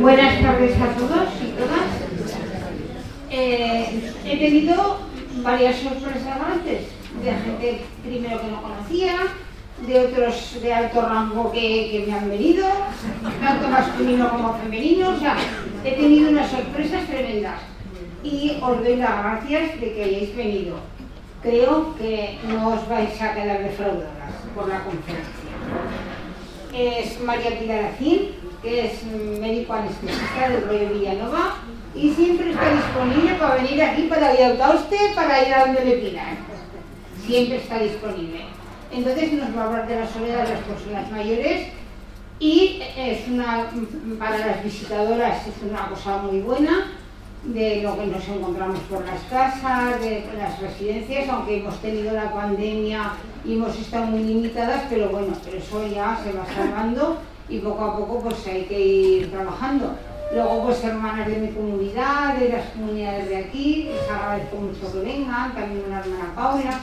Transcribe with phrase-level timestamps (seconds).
[0.00, 1.86] Buenas tardes a todos y todas.
[3.30, 4.98] Eh, he tenido
[5.36, 6.88] varias sorpresas antes,
[7.22, 9.14] de gente primero que no conocía,
[9.86, 12.66] de otros de alto rango que, que me han venido,
[13.40, 15.36] tanto masculino como femenino, o sea,
[15.84, 17.60] he tenido unas sorpresas tremendas
[18.24, 20.76] y os doy las gracias de que hayáis venido.
[21.40, 25.39] Creo que no os vais a quedar defraudadas por la conferencia.
[26.72, 27.90] Es María Pilar
[28.62, 31.56] que es médico anestesista del rollo Villanova
[31.94, 35.84] y siempre está disponible para venir aquí para ayudar a usted para ir a donde
[35.84, 36.38] le pidan.
[37.26, 38.44] Siempre está disponible.
[38.92, 41.68] Entonces nos va a hablar de la soledad de las personas mayores
[42.38, 43.70] y es una,
[44.18, 46.92] para las visitadoras es una cosa muy buena
[47.44, 52.32] de lo que nos encontramos por las casas, de las residencias, aunque hemos tenido la
[52.32, 53.12] pandemia
[53.44, 57.96] y hemos estado muy limitadas, pero bueno, eso ya se va salvando y poco a
[57.96, 59.96] poco pues hay que ir trabajando.
[60.32, 64.98] Luego pues hermanas de mi comunidad, de las comunidades de aquí, les agradezco mucho que
[64.98, 66.80] vengan, también una hermana Paula.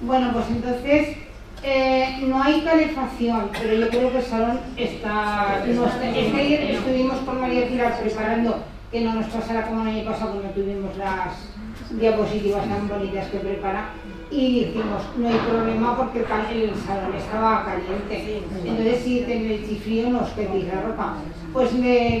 [0.00, 1.16] Bueno, pues entonces
[1.62, 5.64] eh, no hay calefacción, pero yo creo que el salón está...
[5.66, 10.96] estuvimos con María Pilar preparando que no nos pasara como el año pasado cuando tuvimos
[10.96, 11.34] las
[11.90, 13.90] diapositivas tan bonitas que prepara
[14.30, 18.42] y dijimos, no hay problema porque el salón estaba caliente.
[18.64, 21.14] Entonces, si tenéis frío, no os pedís la ropa.
[21.52, 21.70] Pues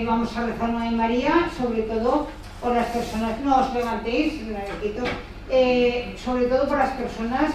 [0.06, 2.28] vamos a rezar una de María, sobre todo
[2.62, 4.40] por las personas, no os levantéis,
[5.50, 7.54] eh, sobre todo por las personas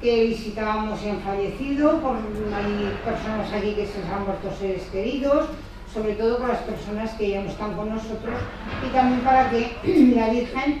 [0.00, 5.46] que visitábamos y han fallecido, por, hay personas aquí que se han muerto seres queridos,
[5.92, 8.34] sobre todo con las personas que ya no están con nosotros
[8.86, 9.76] y también para que
[10.16, 10.80] la Virgen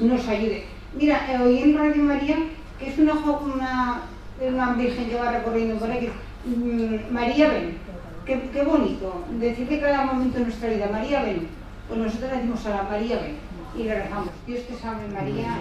[0.00, 0.64] nos ayude.
[0.94, 2.36] Mira, eh, oí en Radio María
[2.78, 4.02] que es una, una,
[4.40, 6.08] una Virgen que va recorriendo por aquí,
[6.46, 7.78] mm, María ven,
[8.24, 11.48] qué, qué, bonito, decir que cada momento de nuestra vida, María ven,
[11.88, 13.36] pues nosotros le decimos a la María ven
[13.76, 15.58] y le rezamos, Dios te salve María,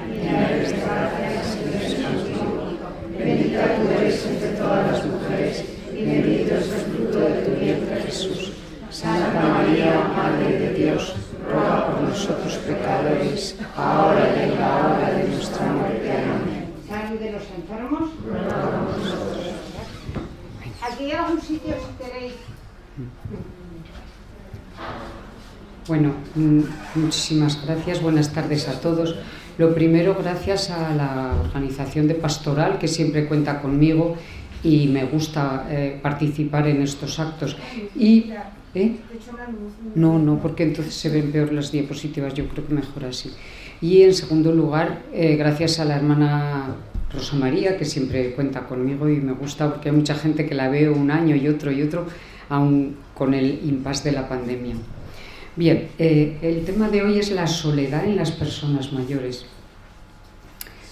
[3.17, 8.02] bendita tú eres entre todas las mujeres y bendito es el fruto de tu vientre
[8.03, 8.52] Jesús.
[8.91, 11.15] Santa María, Madre de Dios,
[11.49, 16.11] ruega por nosotros pecadores, ahora y en la hora de nuestra muerte.
[16.11, 16.73] Amén.
[16.87, 19.37] Salud de los enfermos, ruega por nosotros.
[20.81, 22.33] Aquí hay algún sitio si queréis.
[25.87, 26.61] Bueno, mm,
[26.95, 29.15] muchísimas gracias, buenas tardes a todos.
[29.58, 34.15] Lo primero, gracias a la organización de Pastoral, que siempre cuenta conmigo
[34.64, 37.56] y me gusta eh, participar en estos actos.
[37.95, 38.32] Y,
[38.73, 38.95] ¿eh?
[39.95, 43.32] No, no, porque entonces se ven peor las diapositivas, yo creo que mejor así.
[43.82, 46.76] Y en segundo lugar, eh, gracias a la hermana
[47.14, 50.70] Rosa María, que siempre cuenta conmigo y me gusta porque hay mucha gente que la
[50.70, 52.06] veo un año y otro y otro,
[52.50, 54.76] aún con el impasse de la pandemia.
[55.56, 59.45] Bien, el tema de hoy es la soledad en las personas mayores.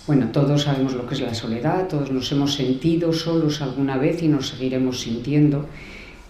[0.07, 4.21] Bueno, todos sabemos lo que es la soledad, todos nos hemos sentido solos alguna vez
[4.21, 5.65] y nos seguiremos sintiendo.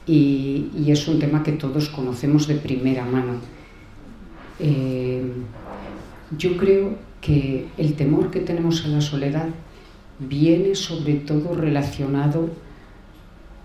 [0.07, 3.33] Y, es un tema que todos conocemos de primera mano.
[4.59, 5.21] Eh,
[6.37, 9.49] yo creo que el temor que tenemos a la soledad
[10.19, 12.49] viene sobre todo relacionado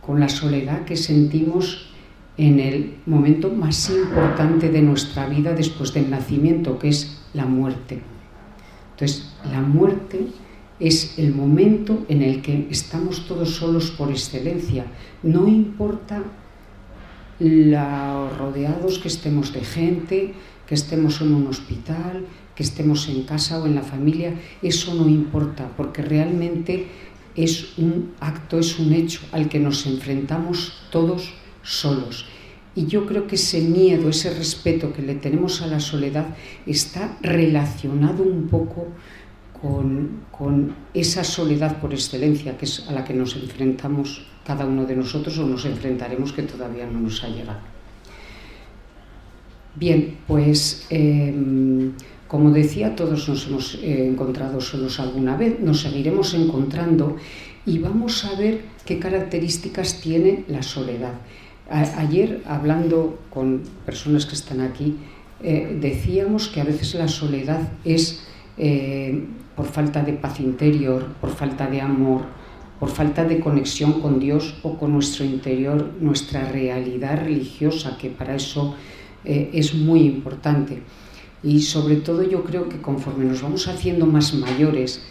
[0.04, 1.86] con la soledad que sentimos
[2.36, 8.00] en el momento más importante de nuestra vida después del nacimiento, que es la muerte.
[9.00, 10.26] Entonces, la muerte
[10.78, 14.84] es el momento en el que estamos todos solos por excelencia.
[15.22, 16.22] No importa
[17.38, 20.34] los rodeados que estemos de gente,
[20.66, 25.08] que estemos en un hospital, que estemos en casa o en la familia, eso no
[25.08, 26.88] importa, porque realmente
[27.34, 32.26] es un acto, es un hecho al que nos enfrentamos todos solos.
[32.74, 36.28] Y yo creo que ese miedo, ese respeto que le tenemos a la soledad
[36.66, 38.86] está relacionado un poco
[39.60, 44.96] con, esa soledad por excelencia que es a la que nos enfrentamos cada uno de
[44.96, 47.60] nosotros o nos enfrentaremos que todavía no nos ha llegado.
[49.76, 51.92] Bien, pues em,
[52.26, 57.16] como decía, todos nos hemos eh, encontrado solos alguna vez, nos seguiremos encontrando
[57.66, 61.20] y vamos a ver qué características tiene la soledad
[61.70, 64.96] ayer, hablando con personas que están aquí,
[65.42, 68.26] eh, decíamos que a veces la soledad es
[68.58, 69.24] eh,
[69.56, 72.22] por falta de paz interior, por falta de amor,
[72.78, 78.34] por falta de conexión con Dios o con nuestro interior, nuestra realidad religiosa, que para
[78.34, 78.74] eso
[79.24, 80.82] eh, es muy importante.
[81.42, 85.02] Y sobre todo yo creo que conforme nos vamos haciendo más mayores,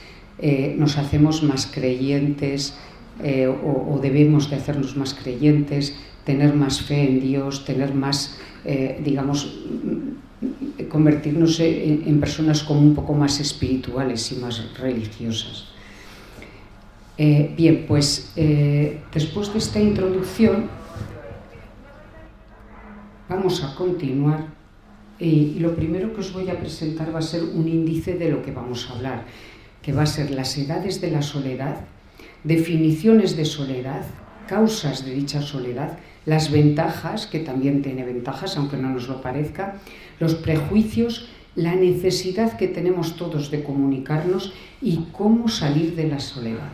[0.78, 2.74] nos hacemos más creyentes
[3.22, 5.96] o, o debemos de hacernos más creyentes,
[6.30, 9.52] tener más fe en Dios, tener más, eh, digamos,
[10.88, 15.70] convertirnos en, personas como un poco más espirituales y más religiosas.
[17.18, 20.70] Eh, bien, pues eh, después de esta introducción
[23.28, 24.46] vamos a continuar
[25.20, 28.44] y lo primero que os voy a presentar va a ser un índice de lo
[28.44, 29.26] que vamos a hablar,
[29.82, 31.78] que va a ser las edades de la soledad,
[32.44, 34.06] definiciones de soledad,
[34.50, 39.76] causas de dicha soledad, las ventajas, que también tiene ventajas, aunque no nos lo parezca,
[40.20, 46.70] los prejuicios, la necesidad que tenemos todos de comunicarnos y cómo salir de la soledad.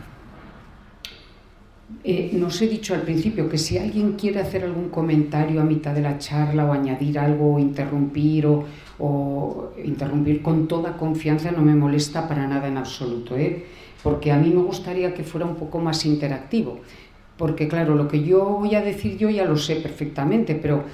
[2.02, 5.94] Eh, nos he dicho al principio que si alguien quiere hacer algún comentario a mitad
[5.94, 11.76] de la charla o añadir algo o interrumpir o, interrumpir con toda confianza no me
[11.76, 13.66] molesta para nada en absoluto, ¿eh?
[14.02, 16.80] porque a mí me gustaría que fuera un poco más interactivo.
[17.36, 20.84] Porque claro, lo que yo voy a decir yo ya lo sé perfectamente, pero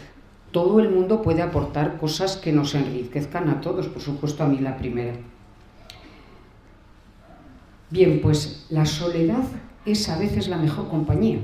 [0.50, 4.58] todo el mundo puede aportar cosas que nos enriquezcan a todos, por supuesto a mí
[4.58, 5.14] la primera.
[7.90, 9.44] Bien, pues la soledad
[9.84, 11.38] es a veces la mejor compañía,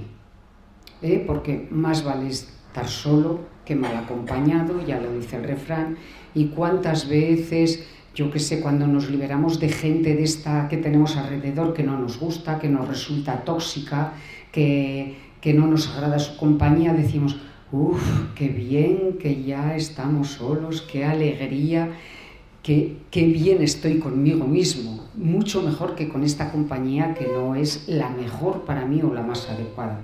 [1.02, 1.22] ¿eh?
[1.26, 5.98] porque más vale estar solo que mal acompañado, ya lo dice el refrán,
[6.34, 11.16] y cuántas veces, yo que sé, cuando nos liberamos de gente de esta que tenemos
[11.16, 14.14] alrededor que no nos gusta, que nos resulta tóxica,
[15.40, 17.36] que, no nos agrada su compañía, decimos,
[17.72, 18.02] uff,
[18.34, 21.90] qué bien que ya estamos solos, qué alegría,
[22.62, 27.88] qué, qué bien estoy conmigo mismo, mucho mejor que con esta compañía que no es
[27.88, 30.00] la mejor para mí o la más adecuada.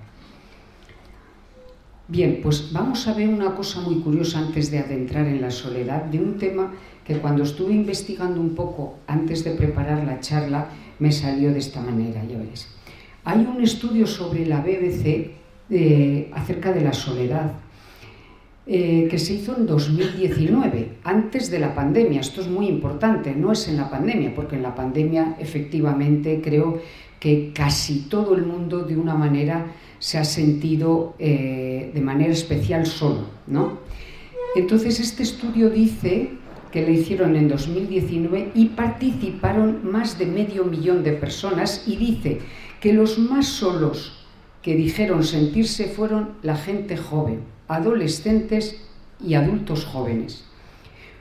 [2.06, 6.04] Bien, pues vamos a ver una cosa muy curiosa antes de adentrar en la soledad,
[6.04, 6.72] de un tema
[7.04, 10.68] que cuando estuve investigando un poco antes de preparar la charla
[10.98, 12.68] me salió de esta manera, ya veréis.
[13.24, 15.30] Hay un estudio sobre la BBC
[15.70, 17.52] eh, acerca de la soledad
[18.66, 22.20] eh, que se hizo en 2019, antes de la pandemia.
[22.20, 26.80] Esto es muy importante, no es en la pandemia, porque en la pandemia efectivamente creo
[27.18, 29.66] que casi todo el mundo de una manera
[29.98, 33.24] se ha sentido eh, de manera especial solo.
[33.46, 33.78] ¿no?
[34.54, 36.28] Entonces este estudio dice
[36.70, 42.40] que lo hicieron en 2019 y participaron más de medio millón de personas y dice
[42.84, 44.12] que los más solos
[44.60, 48.78] que dijeron sentirse fueron la gente joven, adolescentes
[49.26, 50.44] y adultos jóvenes,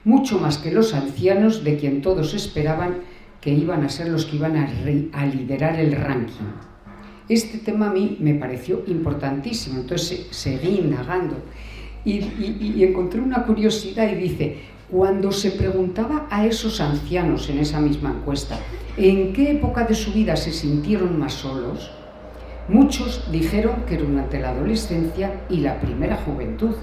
[0.03, 2.97] mucho más que los ancianos de quien todos esperaban
[3.39, 6.51] que iban a ser los que iban a, liderar el ranking.
[7.29, 11.37] Este tema a mí me pareció importantísimo, entonces seguí indagando
[12.03, 14.57] y, y encontré una curiosidad y dice,
[14.93, 18.59] cuando se preguntaba a esos ancianos en esa misma encuesta
[18.95, 21.89] en qué época de su vida se sintieron más solos,
[22.67, 26.75] muchos dijeron que durante la adolescencia y la primera juventud.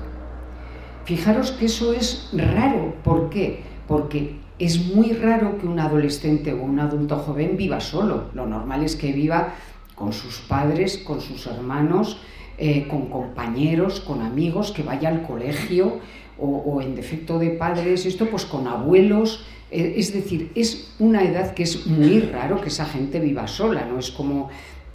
[1.05, 2.97] Fijaros que eso es raro.
[3.05, 3.62] ¿Por qué?
[3.87, 8.25] Porque es muy raro que un adolescente o un adulto joven viva solo.
[8.35, 9.55] Lo normal es que viva
[9.95, 12.21] con sus padres, con sus hermanos,
[12.59, 16.01] eh, con compañeros, con amigos, que vaya al colegio,
[16.41, 21.55] o, en defecto de padres, esto pues con abuelos, eh, es decir, es una edad
[21.55, 24.49] que es muy raro que esa gente viva sola, no es como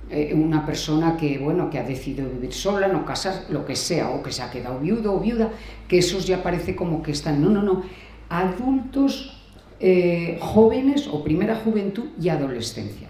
[0.09, 4.09] eh, una persona que, bueno, que ha decidido vivir sola, no casar, lo que sea,
[4.09, 5.51] o que se ha quedado viudo o viuda,
[5.87, 7.83] que esos ya parece como que están, no, no, no,
[8.29, 9.41] adultos
[9.79, 13.09] eh, jóvenes o primera juventud y adolescencia.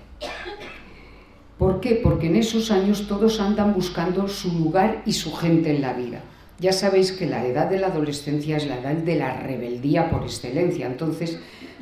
[1.57, 1.99] ¿Por qué?
[2.03, 6.21] Porque en esos años todos andan buscando su lugar y su gente en la vida.
[6.59, 10.23] Ya sabéis que la edad de la adolescencia es la edad de la rebeldía por
[10.23, 10.87] excelencia.
[10.87, 11.37] Entonces,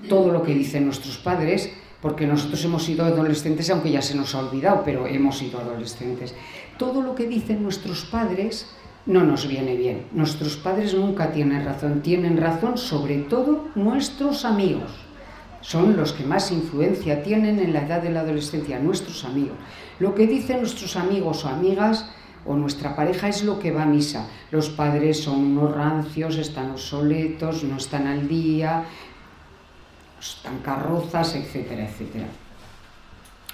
[0.10, 1.70] todo lo que dicen nuestros padres,
[2.02, 6.34] porque nosotros hemos sido adolescentes, aunque ya se nos ha olvidado, pero hemos sido adolescentes,
[6.78, 8.68] todo lo que dicen nuestros padres
[9.06, 10.06] no nos viene bien.
[10.12, 14.92] Nuestros padres nunca tienen razón, tienen razón sobre todo nuestros amigos.
[15.62, 19.56] Son los que más influencia tienen en la edad de la adolescencia, nuestros amigos.
[20.00, 22.10] Lo que dicen nuestros amigos o amigas
[22.46, 24.28] o nuestra pareja es lo que va a misa.
[24.52, 28.86] Los padres son unos rancios, están obsoletos, no están al día,
[30.20, 32.28] están carrozas, etcétera, etcétera.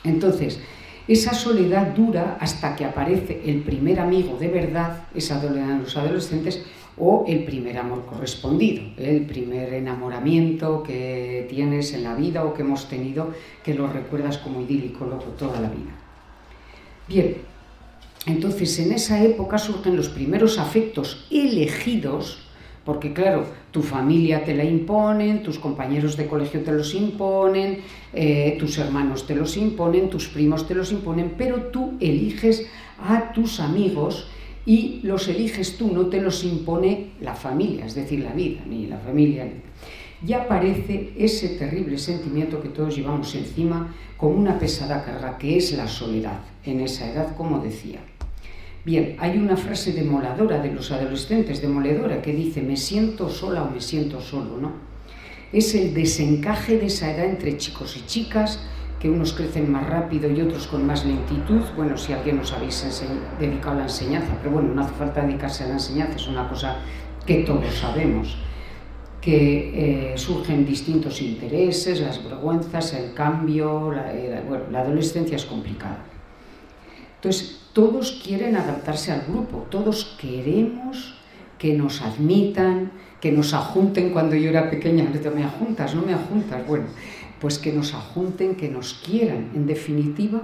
[0.03, 0.59] Entonces,
[1.07, 5.97] esa soledad dura hasta que aparece el primer amigo de verdad, esa soledad de los
[5.97, 6.63] adolescentes,
[6.99, 12.61] o el primer amor correspondido, el primer enamoramiento que tienes en la vida o que
[12.61, 15.95] hemos tenido, que lo recuerdas como idílico luego toda la vida.
[17.07, 17.37] Bien,
[18.29, 22.39] entonces, en esa época surgen los primeros afectos elegidos,
[22.85, 27.79] porque claro, tu familia te la imponen, tus compañeros de colegio te los imponen,
[28.13, 32.65] eh, tus hermanos te los imponen, tus primos te los imponen, pero tú eliges
[32.97, 34.27] a tus amigos
[34.65, 38.87] y los eliges tú, no te los impone la familia, es decir, la vida, ni
[38.87, 39.47] la familia.
[40.21, 45.71] Ya aparece ese terrible sentimiento que todos llevamos encima como una pesada carga, que es
[45.73, 47.99] la soledad, en esa edad, como decía.
[48.85, 53.71] Bien, hay una frase demoladora de los adolescentes, demoledora, que dice, me siento sola o
[53.71, 54.71] me siento solo, ¿no?
[55.51, 58.59] Es el desencaje de esa edad entre chicos y chicas,
[58.99, 61.61] que unos crecen más rápido y otros con más lentitud.
[61.75, 62.85] Bueno, si alguien nos habéis
[63.39, 66.47] dedicado a la enseñanza, pero bueno, no hace falta dedicarse a la enseñanza, es una
[66.47, 66.77] cosa
[67.25, 68.37] que todos sabemos,
[69.21, 74.13] que eh, surgen distintos intereses, las vergüenzas, el cambio, la,
[74.47, 75.99] bueno, la adolescencia es complicada.
[77.15, 81.15] Entonces, todos quieren adaptarse al grupo, todos queremos
[81.57, 86.65] que nos admitan, que nos ajunten cuando yo era pequeña, me ajuntas, no me ajuntas,
[86.65, 86.85] bueno,
[87.39, 89.51] pues que nos ajunten, que nos quieran.
[89.53, 90.41] En definitiva,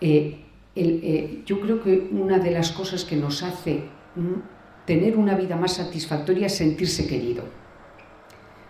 [0.00, 0.40] eh,
[0.74, 3.84] eh, yo creo que una de las cosas que nos hace
[4.84, 7.44] tener una vida más satisfactoria es sentirse querido.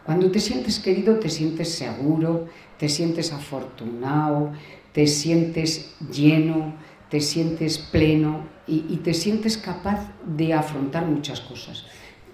[0.04, 2.46] Cuando te sientes querido, te sientes seguro,
[2.78, 4.52] te sientes afortunado,
[4.92, 6.74] te sientes lleno,
[7.10, 11.86] te sientes pleno y, te sientes capaz de afrontar muchas cosas.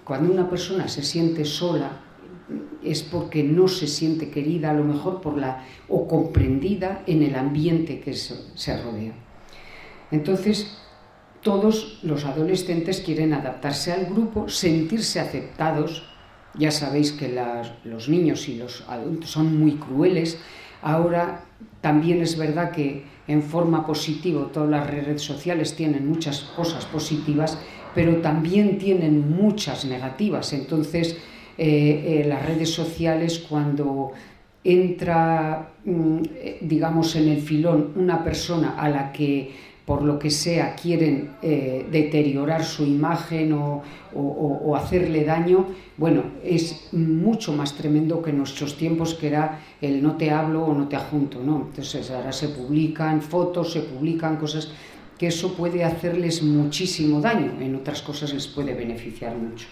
[0.03, 2.01] Cuando una persona se siente sola,
[2.83, 7.35] es porque no se siente querida, a lo mejor por la o comprendida en el
[7.35, 9.13] ambiente que se, rodea.
[10.11, 10.77] Entonces,
[11.41, 16.09] todos los adolescentes quieren adaptarse al grupo, sentirse aceptados.
[16.55, 17.39] Ya sabéis que
[17.83, 20.39] los niños y los adultos son muy crueles.
[20.81, 21.45] Ahora
[21.81, 27.57] también es verdad que en forma positiva todas las redes sociales tienen muchas cosas positivas,
[27.95, 30.53] pero también tienen muchas negativas.
[30.53, 31.17] Entonces,
[31.57, 34.11] eh, eh, las redes sociales cuando
[34.63, 39.51] entra, mm, eh, digamos, en el filón una persona a la que
[39.85, 43.83] por lo que sea quieren deteriorar su imagen o,
[44.15, 45.65] o, hacerle daño,
[45.97, 50.63] bueno, es mucho más tremendo que en nuestros tiempos que era el no te hablo
[50.63, 51.67] o no te ajunto, ¿no?
[51.67, 54.71] Entonces ahora se publican fotos, se publican cosas
[55.17, 59.67] que eso puede hacerles muchísimo daño, en otras cosas les puede beneficiar mucho.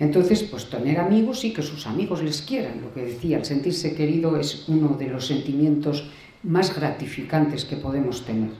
[0.00, 2.80] Entonces, pues tener amigos y que sus amigos les quieran.
[2.82, 6.10] Lo que decía, el sentirse querido es uno de los sentimientos
[6.42, 8.50] más gratificantes que podemos tener.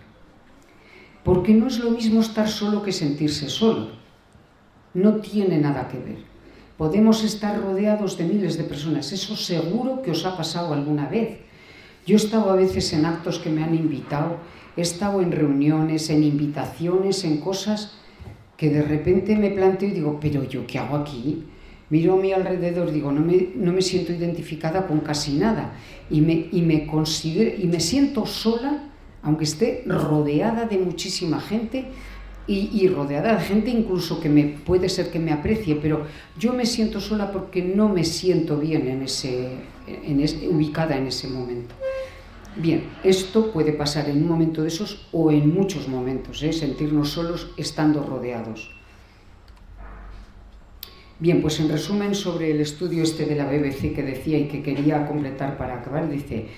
[1.25, 3.91] Porque no es lo mismo estar solo que sentirse solo.
[4.95, 6.19] No tiene nada que ver.
[6.77, 9.13] Podemos estar rodeados de miles de personas.
[9.13, 11.39] Eso seguro que os ha pasado alguna vez.
[12.07, 14.39] Yo he estado a veces en actos que me han invitado,
[14.77, 17.99] he estado en reuniones, en invitaciones, en cosas
[18.57, 21.45] que de repente me planteo y digo, pero yo qué hago aquí?
[21.91, 25.75] Miro a mi alrededor, digo, no me, no me siento identificada con casi nada
[26.11, 28.92] y me, y me, considero, y me siento sola,
[29.23, 31.87] aunque esté rodeada de muchísima gente
[32.47, 36.67] y, rodeada de gente incluso que me puede ser que me aprecie, pero yo me
[36.67, 40.19] siento sola porque no me siento bien en ese, en
[40.53, 41.75] ubicada en ese momento.
[42.57, 46.53] Bien, esto puede pasar en un momento de esos o en muchos momentos, ¿eh?
[46.53, 48.71] sentirnos solos estando rodeados.
[51.19, 54.61] Bien, pues en resumen sobre el estudio este de la BBC que decía y que
[54.63, 56.49] quería completar para acabar, dice,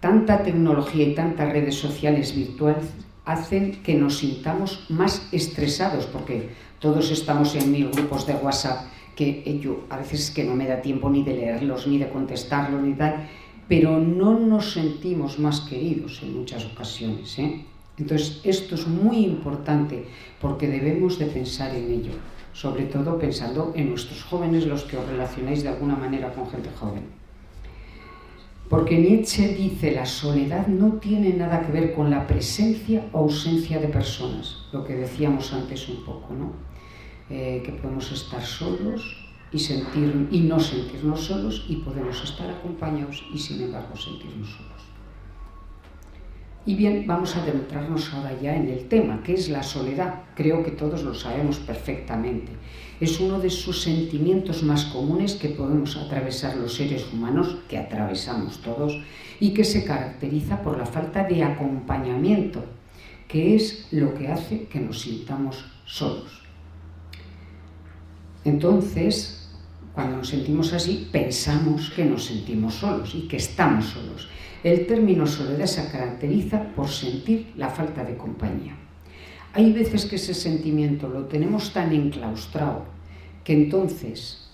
[0.00, 2.84] tanta tecnología y tantas redes sociales virtuales
[3.24, 8.86] hacen que nos sintamos más estresados, porque todos estamos en mil grupos de WhatsApp
[9.16, 12.82] que yo a veces que no me da tiempo ni de leerlos, ni de contestarlos,
[12.82, 13.26] ni tal,
[13.66, 17.38] pero no nos sentimos más queridos en muchas ocasiones.
[17.38, 17.64] ¿eh?
[17.98, 20.04] Entonces, esto es muy importante
[20.40, 22.12] porque debemos de pensar en ello,
[22.52, 26.68] sobre todo pensando en nuestros jóvenes, los que os relacionáis de alguna manera con gente
[26.78, 27.25] joven.
[28.68, 33.78] Porque Nietzsche dice, la soledad no tiene nada que ver con la presencia o ausencia
[33.78, 36.52] de personas, lo que decíamos antes un poco, ¿no?
[37.30, 39.16] Eh, que podemos estar solos
[39.52, 44.82] y, sentir, y no sentirnos solos y podemos estar acompañados y sin embargo sentirnos solos.
[46.64, 50.22] Y bien, vamos a adentrarnos ahora ya en el tema, que es la soledad.
[50.34, 52.50] Creo que todos lo sabemos perfectamente.
[52.98, 58.58] Es uno de sus sentimientos más comunes que podemos atravesar los seres humanos, que atravesamos
[58.62, 58.98] todos,
[59.38, 62.64] y que se caracteriza por la falta de acompañamiento,
[63.28, 66.42] que es lo que hace que nos sintamos solos.
[68.44, 69.50] Entonces,
[69.92, 74.28] cuando nos sentimos así, pensamos que nos sentimos solos y que estamos solos.
[74.62, 78.85] El término soledad se caracteriza por sentir la falta de compañía.
[79.56, 82.84] Hay veces que ese sentimiento lo tenemos tan enclaustrado
[83.42, 84.50] que entonces,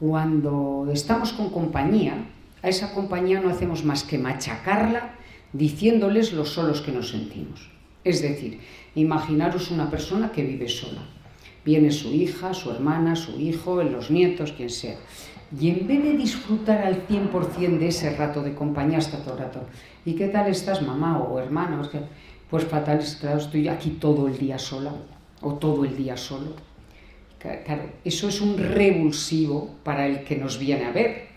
[0.00, 2.24] cuando estamos con compañía,
[2.62, 5.16] a esa compañía no hacemos más que machacarla
[5.52, 7.68] diciéndoles lo solos que nos sentimos.
[8.04, 8.60] Es decir,
[8.94, 11.02] imaginaros una persona que vive sola.
[11.62, 14.96] Viene su hija, su hermana, su hijo, los nietos, quien sea.
[15.60, 19.40] Y en vez de disfrutar al 100% de ese rato de compañía, hasta todo el
[19.40, 19.60] rato,
[20.06, 21.82] ¿y qué tal estás, mamá o hermana?
[22.50, 24.92] Pues fatal, estoy aquí todo el día sola
[25.42, 26.54] o todo el día solo.
[27.38, 31.28] Claro, eso es un revulsivo para el que nos viene a ver,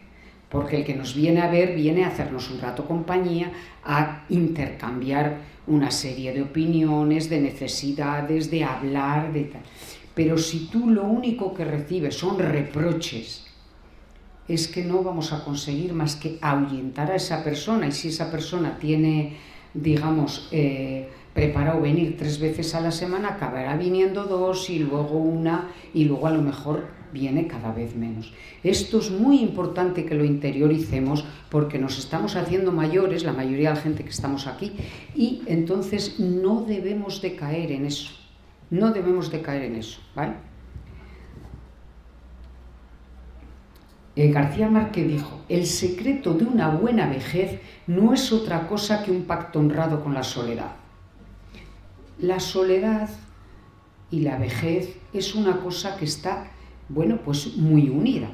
[0.49, 3.51] porque el que nos viene a ver viene a hacernos un rato compañía,
[3.83, 5.37] a intercambiar
[5.67, 9.61] una serie de opiniones, de necesidades, de hablar, de tal.
[10.15, 13.45] Pero si tú lo único que recibes son reproches,
[14.47, 18.31] es que no vamos a conseguir más que ahuyentar a esa persona y si esa
[18.31, 19.37] persona tiene,
[19.73, 25.69] digamos, eh, preparado venir tres veces a la semana, acabará viniendo dos y luego una
[25.93, 28.33] y luego a lo mejor viene cada vez menos.
[28.63, 33.75] Esto es muy importante que lo interioricemos porque nos estamos haciendo mayores, la mayoría de
[33.75, 34.73] la gente que estamos aquí,
[35.15, 38.11] y entonces no debemos de caer en eso,
[38.69, 40.50] no debemos de caer en eso, ¿vale?
[44.15, 49.11] Eh, García Márquez dijo, el secreto de una buena vejez no es otra cosa que
[49.11, 50.73] un pacto honrado con la soledad.
[52.19, 53.09] La soledad
[54.09, 56.51] y la vejez es una cosa que está,
[56.89, 58.29] bueno, pues muy unida,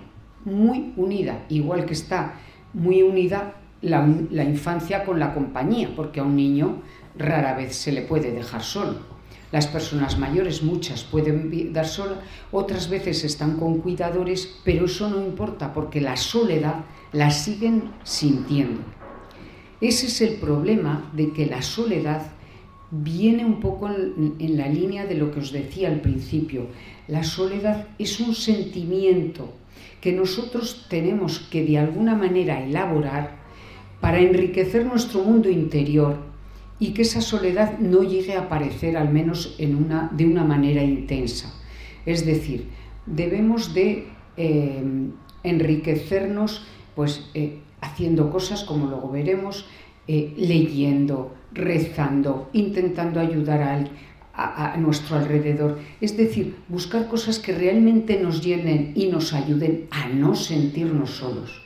[0.46, 2.34] muy unida, igual que está
[2.74, 6.81] muy unida la, la infancia con la compañía, porque a un niño
[7.15, 9.16] rara vez se le puede dejar solo.
[9.51, 15.24] Las personas mayores, muchas pueden dar sola, otras veces están con cuidadores, pero eso no
[15.24, 18.82] importa porque la soledad la siguen sintiendo.
[19.80, 22.32] Ese es el problema de que la soledad
[22.92, 26.68] viene un poco en, la línea de lo que os decía al principio.
[27.08, 29.54] La soledad es un sentimiento
[30.01, 33.38] que nosotros tenemos que de alguna manera elaborar
[34.01, 36.26] para enriquecer nuestro mundo interior
[36.79, 40.84] y que esa soledad no llegue a aparecer al menos en una, de una manera
[40.84, 41.53] intensa.
[42.05, 42.67] Es decir,
[43.05, 44.07] debemos de
[44.38, 44.84] eh,
[45.43, 46.65] enriquecernos
[46.96, 49.66] pues, eh, haciendo cosas como luego veremos,
[50.07, 53.61] eh, leyendo, rezando, intentando ayudar
[54.33, 55.79] a, a, nuestro alrededor.
[56.00, 61.61] Es decir, buscar cosas que realmente nos llenen y nos ayuden a no sentirnos solos.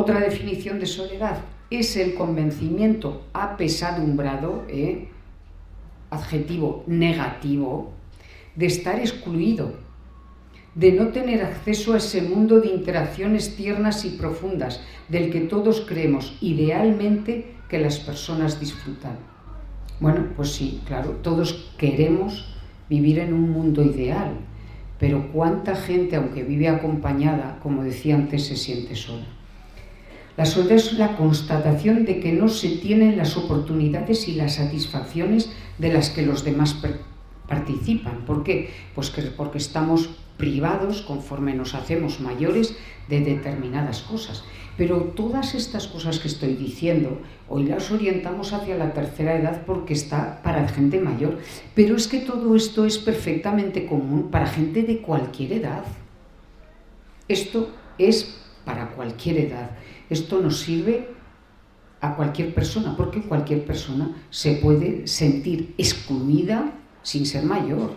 [0.00, 1.36] Otra definición de soledad
[1.68, 5.08] es el convencimiento apesadumbrado, ¿eh?
[6.08, 7.92] adjetivo negativo,
[8.56, 9.74] de estar excluido,
[10.74, 15.82] de no tener acceso a ese mundo de interacciones tiernas y profundas del que todos
[15.82, 19.18] creemos idealmente que las personas disfrutan.
[20.00, 22.56] Bueno, pues sí, claro, todos queremos
[22.88, 24.32] vivir en un mundo ideal,
[24.98, 29.26] pero ¿cuánta gente, aunque vive acompañada, como decía antes, se siente sola?
[30.40, 35.52] La soledad es la constatación de que no se tienen las oportunidades y las satisfacciones
[35.76, 36.80] de las que los demás
[37.46, 38.24] participan.
[38.24, 38.70] ¿Por qué?
[38.94, 42.74] Pues que, porque estamos privados conforme nos hacemos mayores
[43.10, 44.42] de determinadas cosas.
[44.78, 49.92] Pero todas estas cosas que estoy diciendo, hoy las orientamos hacia la tercera edad porque
[49.92, 51.38] está para gente mayor.
[51.74, 55.84] Pero es que todo esto es perfectamente común para gente de cualquier edad.
[57.28, 59.72] Esto es para cualquier edad.
[60.10, 61.08] Esto nos sirve
[62.00, 67.94] a cualquier persona, porque cualquier persona se puede sentir excluida sin ser mayor.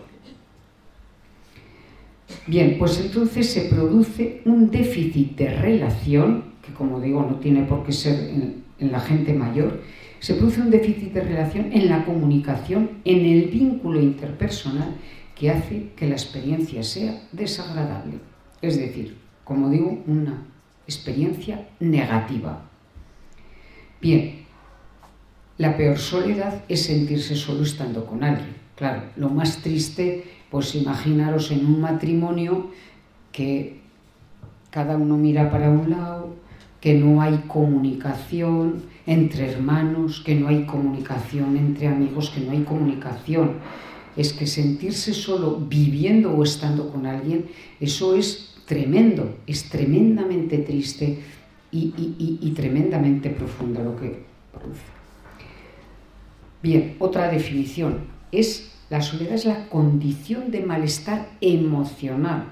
[2.45, 7.83] Bien, pues entonces se produce un déficit de relación, que como digo no tiene por
[7.83, 9.81] qué ser en, en la gente mayor,
[10.19, 14.95] se produce un déficit de relación en la comunicación, en el vínculo interpersonal
[15.35, 18.19] que hace que la experiencia sea desagradable.
[18.61, 20.52] Es decir, como digo, una
[20.87, 22.61] experiencia negativa.
[24.01, 24.43] Bien,
[25.57, 28.55] la peor soledad es sentirse solo estando con alguien.
[28.75, 32.71] Claro, lo más triste, pues imaginaros en un matrimonio
[33.31, 33.81] que
[34.71, 36.35] cada uno mira para un lado,
[36.81, 42.63] que no hay comunicación entre hermanos, que no hay comunicación entre amigos, que no hay
[42.63, 43.53] comunicación.
[44.17, 47.45] Es que sentirse solo viviendo o estando con alguien,
[47.79, 51.19] eso es tremendo, es tremendamente triste
[51.71, 54.81] y, tremendamente profundo lo que produce.
[56.61, 62.45] Bien, otra definición es la soledad es la condición de malestar emocional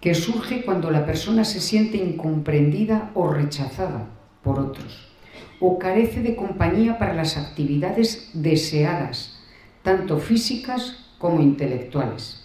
[0.00, 4.08] que surge cuando la persona se siente incomprendida o rechazada
[4.42, 5.12] por otros
[5.60, 9.38] o carece de compañía para las actividades deseadas,
[9.82, 12.41] tanto físicas como intelectuales.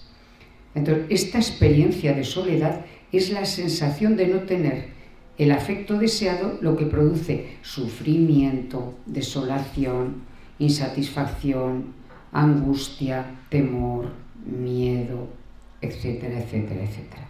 [0.77, 4.89] Entonces, esta experiencia de soledad es la sensación de no tener
[5.39, 10.21] el afecto deseado lo que produce sufrimiento, desolación,
[10.59, 11.93] insatisfacción,
[12.31, 14.11] angustia, temor,
[14.45, 15.27] miedo,
[15.81, 17.27] etcétera, etcétera, etcétera.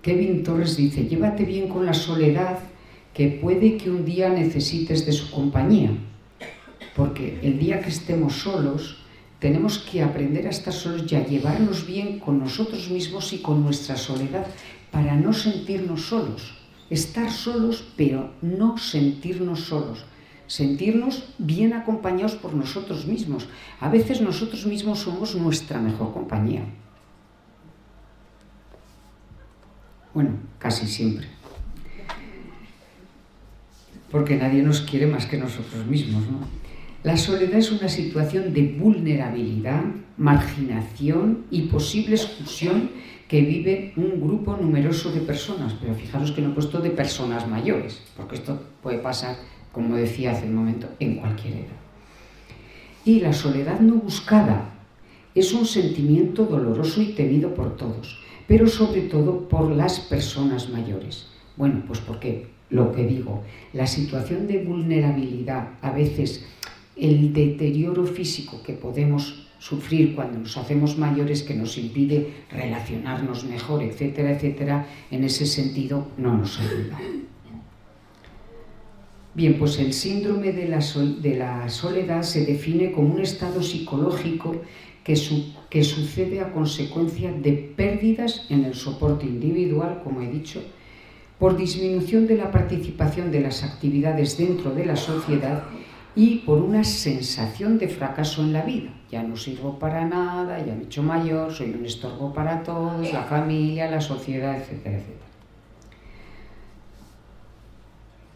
[0.00, 2.60] Kevin Torres dice, llévate bien con la soledad,
[3.12, 5.90] que puede que un día necesites de su compañía,
[6.96, 8.96] porque el día que estemos solos,
[9.38, 13.62] tenemos que aprender a estar solos y a llevarnos bien con nosotros mismos y con
[13.62, 14.46] nuestra soledad
[14.90, 16.56] para no sentirnos solos.
[16.88, 20.06] Estar solos, pero no sentirnos solos.
[20.46, 23.46] Sentirnos bien acompañados por nosotros mismos.
[23.78, 26.64] A veces nosotros mismos somos nuestra mejor compañía.
[30.14, 31.26] Bueno, casi siempre.
[34.10, 36.65] Porque nadie nos quiere más que nosotros mismos, ¿no?
[37.06, 39.84] La soledad es una situación de vulnerabilidad,
[40.16, 42.90] marginación y posible exclusión
[43.28, 45.74] que vive un grupo numeroso de personas.
[45.80, 49.36] Pero fijaros que no he puesto de personas mayores, porque esto puede pasar,
[49.70, 51.78] como decía hace un momento, en cualquier edad.
[53.04, 54.74] Y la soledad no buscada
[55.32, 61.26] es un sentimiento doloroso y temido por todos pero sobre todo por las personas mayores.
[61.56, 63.42] Bueno, pues porque lo que digo,
[63.72, 66.46] la situación de vulnerabilidad, a veces
[66.96, 73.82] el deterioro físico que podemos sufrir cuando nos hacemos mayores que nos impide relacionarnos mejor,
[73.82, 76.98] etcétera, etcétera, en ese sentido no nos ayuda.
[79.34, 84.62] Bien, pues el síndrome de la, soledad se define como un estado psicológico
[85.04, 85.14] que,
[85.68, 90.62] que sucede a consecuencia de pérdidas en el soporte individual, como he dicho,
[91.38, 95.64] por disminución de la participación de las actividades dentro de la sociedad
[96.16, 98.90] y por una sensación de fracaso en la vida.
[99.10, 103.12] Ya no sirvo para nada, ya me he hecho mayor, soy un estorbo para todos,
[103.12, 105.26] la familia, la sociedad, etcétera, etcétera.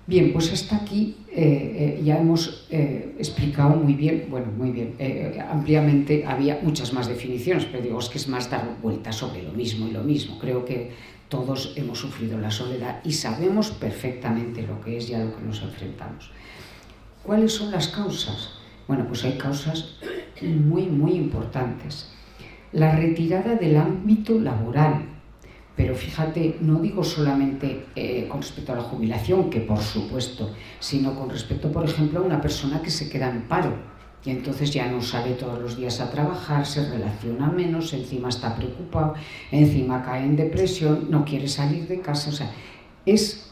[0.06, 4.96] Bien, pues hasta aquí eh, eh, ya hemos eh, explicado muy bien, bueno, muy bien,
[5.48, 9.52] ampliamente, había muchas más definiciones, pero digo, es que es más dar vueltas sobre lo
[9.52, 10.38] mismo y lo mismo.
[10.38, 10.90] Creo que
[11.28, 15.42] todos hemos sufrido la soledad y sabemos perfectamente lo que es y a lo que
[15.42, 16.32] nos enfrentamos.
[17.22, 18.50] ¿Cuáles son las causas?
[18.88, 19.96] Bueno, pues hay causas
[20.42, 22.10] muy, muy importantes.
[22.72, 25.04] La retirada del ámbito laboral,
[25.76, 31.14] pero fíjate, no digo solamente eh, con respecto a la jubilación, que por supuesto, sino
[31.14, 33.90] con respecto, por ejemplo, a una persona que se queda en paro
[34.24, 38.54] y entonces ya no sale todos los días a trabajar, se relaciona menos, encima está
[38.54, 39.14] preocupado,
[39.50, 42.28] encima cae en depresión, no quiere salir de casa.
[42.28, 42.50] O sea,
[43.06, 43.50] es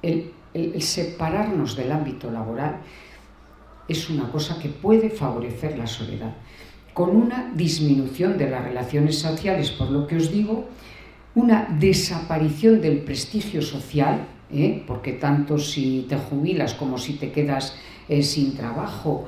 [0.00, 2.80] el, el separarnos del ámbito laboral
[3.88, 6.34] es una cosa que puede favorecer la soledad,
[6.92, 10.66] con una disminución de las relaciones sociales, por lo que os digo,
[11.34, 14.82] una desaparición del prestigio social, ¿eh?
[14.86, 17.76] porque tanto si te jubilas como si te quedas
[18.08, 19.26] eh, sin trabajo,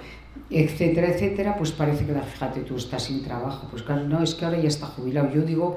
[0.51, 4.45] etcétera, etcétera, pues parece que, fíjate, tú estás sin trabajo, pues claro, no, es que
[4.45, 5.31] ahora ya está jubilado.
[5.33, 5.77] Yo digo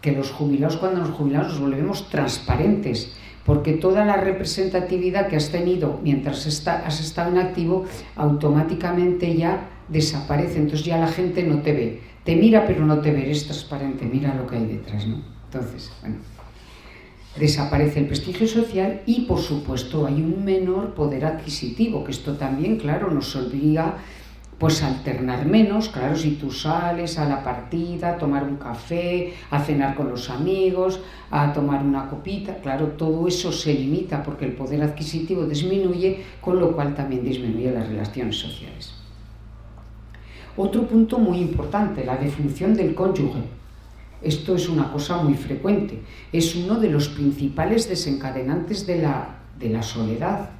[0.00, 3.16] que los jubilados, cuando nos jubilamos, nos volvemos transparentes,
[3.48, 10.58] porque toda la representatividad que has tenido mientras has estado en activo, automáticamente ya desaparece,
[10.58, 12.00] entonces ya la gente no te ve.
[12.24, 15.22] Te mira pero no te ve, eres transparente, mira lo que hay detrás, ¿no?
[15.46, 16.16] Entonces, bueno,
[17.40, 22.76] desaparece el prestigio social y, por supuesto, hay un menor poder adquisitivo, que esto también,
[22.76, 23.96] claro, nos obliga
[24.58, 29.60] pues alternar menos, claro, si tú sales a la partida, a tomar un café, a
[29.60, 34.52] cenar con los amigos, a tomar una copita, claro, todo eso se limita porque el
[34.52, 38.94] poder adquisitivo disminuye, con lo cual también disminuye las relaciones sociales.
[40.56, 43.42] Otro punto muy importante, la defunción del cónyuge.
[44.20, 46.00] Esto es una cosa muy frecuente.
[46.32, 50.50] Es uno de los principales desencadenantes de la, de la soledad.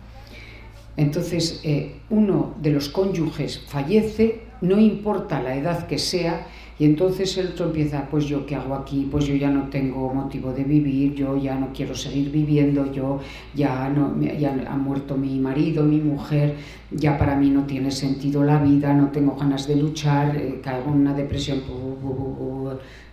[0.98, 6.47] Entonces, eh, uno de los cónyuges fallece, no importa la edad que sea,
[6.79, 10.14] y entonces el otro empieza, pues yo qué hago aquí, pues yo ya no tengo
[10.14, 13.18] motivo de vivir, yo ya no quiero seguir viviendo, yo
[13.53, 16.55] ya no ya ha muerto mi marido, mi mujer,
[16.92, 20.90] ya para mí no tiene sentido la vida, no tengo ganas de luchar, eh, caigo
[20.92, 21.62] en una depresión,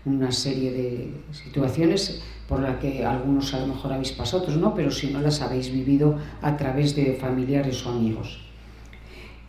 [0.05, 4.75] una serie de situaciones por las que algunos a lo mejor habéis pasado, otros no,
[4.75, 8.44] pero si no las habéis vivido a través de familiares o amigos.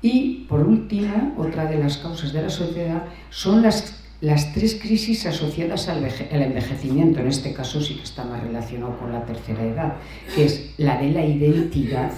[0.07, 5.27] Y por último, otra de las causas de la sociedad son las las tres crisis
[5.27, 9.97] asociadas al, envejecimiento, en este caso sí que está más relacionado con la tercera edad,
[10.35, 12.13] que es la de la identidad,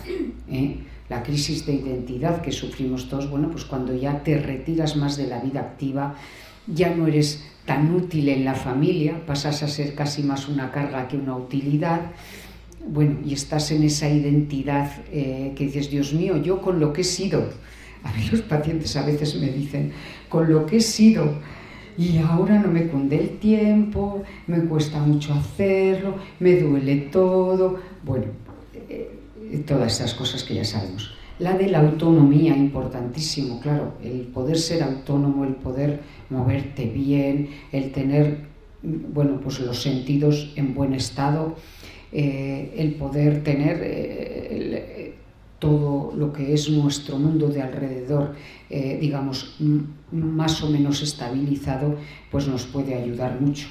[0.48, 0.76] ¿eh?
[1.08, 5.26] la crisis de identidad que sufrimos todos, bueno, pues cuando ya te retiras más de
[5.26, 6.14] la vida activa,
[6.68, 11.08] ya no eres tan útil en la familia, pasas a ser casi más una carga
[11.08, 12.02] que una utilidad.
[12.86, 17.00] Bueno, y estás en esa identidad eh, que dices, Dios mío, yo con lo que
[17.00, 17.50] he sido,
[18.02, 19.92] a mí los pacientes a veces me dicen,
[20.28, 21.34] con lo que he sido,
[21.98, 28.26] y ahora no me cunde el tiempo, me cuesta mucho hacerlo, me duele todo, bueno,
[28.88, 31.12] eh, todas esas cosas que ya sabemos.
[31.40, 37.90] La de la autonomía, importantísimo, claro, el poder ser autónomo, el poder moverte bien, el
[37.90, 38.46] tener,
[38.82, 41.56] bueno, pues los sentidos en buen estado,
[42.12, 45.14] eh, el poder tener eh,
[45.58, 48.34] todo lo que es nuestro mundo de alrededor,
[48.70, 49.56] eh, digamos,
[50.12, 51.96] más o menos estabilizado,
[52.30, 53.66] pues nos puede ayudar mucho.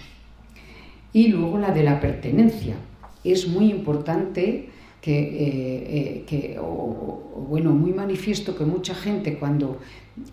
[1.14, 2.76] Y luego la de la pertenencia.
[3.24, 4.70] Es muy importante
[5.02, 9.80] que, eh, eh, bueno, muy manifiesto que mucha gente cuando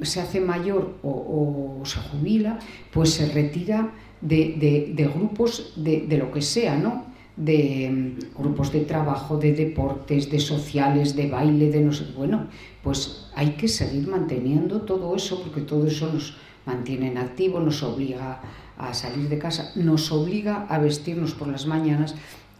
[0.01, 2.59] se hace mayor o, se jubila,
[2.93, 7.14] pues se retira de, grupos de, de, lo que sea, ¿no?
[7.37, 12.07] De mm, grupos de trabajo, de deportes, de sociales, de baile, de no sé.
[12.17, 12.47] Bueno,
[12.83, 17.83] pues hay que seguir manteniendo todo eso porque todo eso nos mantiene en activo, nos
[17.83, 18.41] obliga
[18.79, 22.15] a salir de casa, nos obliga a vestirnos por las mañanas,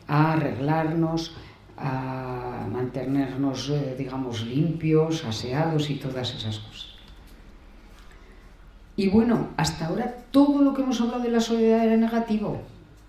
[0.07, 1.35] a arreglarnos,
[1.77, 6.95] a mantenernos, eh, digamos, limpios, aseados y todas esas cosas.
[8.97, 12.61] Y bueno, hasta ahora todo lo que hemos hablado de la soledad era negativo.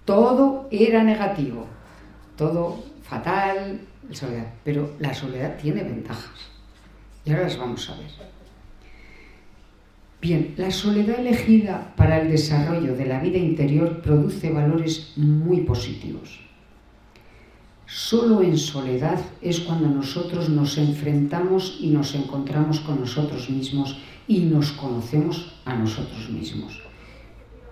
[0.06, 1.66] Todo era negativo.
[2.38, 4.54] Todo fatal, soledad.
[4.64, 6.52] Pero la soledad tiene ventajas.
[7.26, 8.12] Y ahora las vamos a ver.
[10.22, 16.40] Bien, la soledad elegida para el desarrollo de la vida interior produce valores muy positivos.
[17.88, 24.40] Solo en soledad es cuando nosotros nos enfrentamos y nos encontramos con nosotros mismos y
[24.40, 26.82] nos conocemos a nosotros mismos.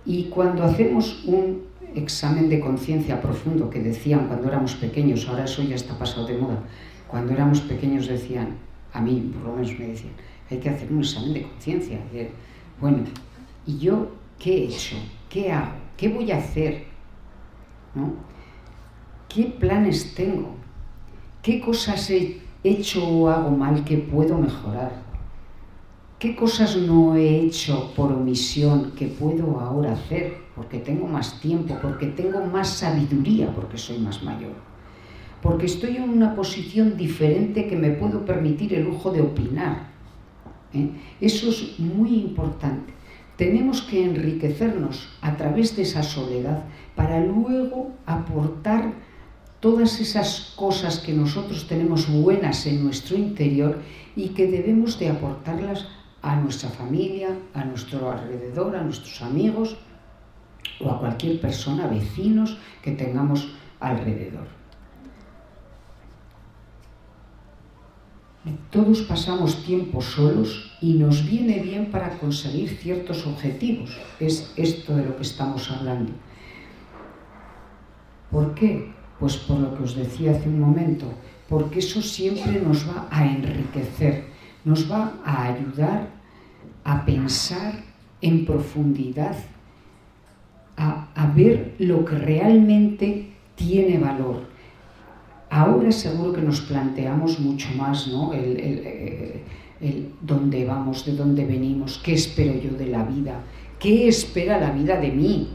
[0.06, 1.64] Y cuando hacemos un
[1.96, 6.38] examen de conciencia profundo que decían cuando éramos pequeños, ahora eso ya está pasado de
[6.38, 6.60] moda,
[7.08, 8.58] cuando éramos pequeños decían,
[8.92, 10.14] a mí por lo menos me decían,
[10.50, 12.00] hay que hacer un examen de conciencia.
[12.80, 13.00] Bueno,
[13.66, 14.96] ¿y yo qué he hecho?
[15.30, 15.74] ¿Qué hago?
[15.98, 16.86] ¿Qué voy a hacer?
[17.96, 18.14] ¿No?
[19.30, 20.56] ¿Qué planes tengo?
[21.42, 24.92] ¿Qué cosas he hecho o hago mal que puedo mejorar?
[26.20, 31.78] ¿Qué cosas no he hecho por omisión que puedo ahora hacer porque tengo más tiempo,
[31.82, 34.54] porque tengo más sabiduría, porque soy más mayor?
[35.42, 39.90] Porque estoy en una posición diferente que me puedo permitir el lujo de opinar.
[40.74, 40.90] ¿eh?
[41.20, 42.94] Eso es muy importante.
[43.36, 46.64] Tenemos que enriquecernos a través de esa soledad
[46.96, 48.94] para luego aportar
[49.60, 53.80] todas esas cosas que nosotros tenemos buenas en nuestro interior
[54.16, 55.88] y que debemos de aportarlas
[56.22, 59.78] a nuestra familia, a nuestro alrededor, a nuestros amigos
[60.80, 64.48] o a cualquier persona, vecinos que tengamos alrededor.
[68.70, 73.98] Todos pasamos tiempo solos y nos viene bien para conseguir ciertos objetivos.
[74.20, 76.12] Es esto de lo que estamos hablando.
[78.30, 78.92] ¿Por qué?
[79.20, 81.06] Pues por lo que os decía hace un momento,
[81.48, 84.26] porque eso siempre nos va a enriquecer,
[84.66, 86.10] nos va a ayudar
[86.84, 87.74] a pensar
[88.22, 89.38] en profundidad,
[90.78, 91.00] a,
[91.36, 94.44] ver lo que realmente tiene valor.
[95.50, 98.34] Ahora seguro que nos planteamos mucho más ¿no?
[98.34, 99.42] el,
[99.82, 103.40] el dónde vamos, de dónde venimos, qué espero yo de la vida,
[103.80, 105.50] qué espera la vida de mí,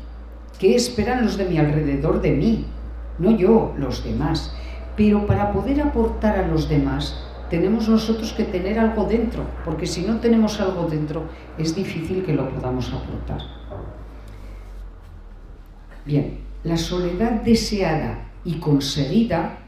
[0.58, 2.64] qué esperan los de mi alrededor de mí
[3.18, 4.52] no yo, los demás.
[4.96, 7.16] Pero para poder aportar a los demás,
[7.50, 11.24] tenemos nosotros que tener algo dentro, porque si no tenemos algo dentro,
[11.56, 13.57] es difícil que lo podamos aportar.
[16.08, 19.58] Bien, la soledad deseada y conseguida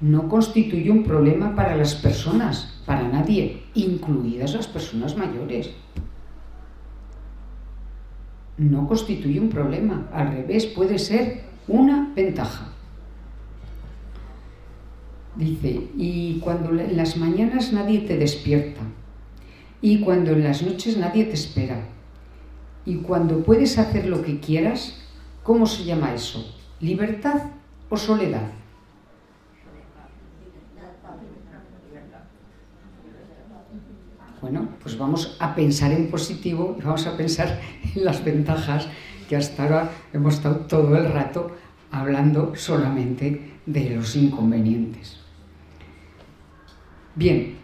[0.00, 5.72] no constituye un problema para las personas, para nadie, incluidas las personas mayores.
[8.56, 12.72] No constituye un problema, al revés, puede ser una ventaja.
[15.36, 18.80] Dice, y cuando en las mañanas nadie te despierta,
[19.82, 21.88] y cuando en las noches nadie te espera,
[22.86, 24.97] y cuando puedes hacer lo que quieras,
[25.48, 26.44] ¿cómo se llama eso?
[26.78, 27.40] ¿Libertad
[27.88, 28.50] o soledad?
[34.42, 37.58] Bueno, pues vamos a pensar en positivo y vamos a pensar
[37.94, 38.88] en las ventajas
[39.26, 41.56] que hasta ahora hemos estado todo el rato
[41.90, 45.16] hablando solamente de los inconvenientes.
[47.14, 47.56] Bien,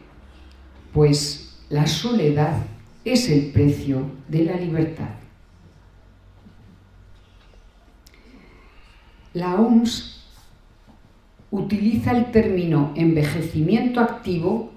[0.94, 2.62] pues la soledad
[3.04, 5.23] es el precio de la libertad.
[9.34, 10.22] La OMS
[11.50, 14.70] utiliza el término envejecimiento activo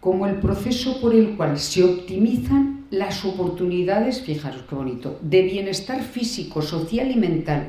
[0.00, 6.02] como el proceso por el cual se optimizan las oportunidades, fijaros qué bonito, de bienestar
[6.02, 7.68] físico, social y mental,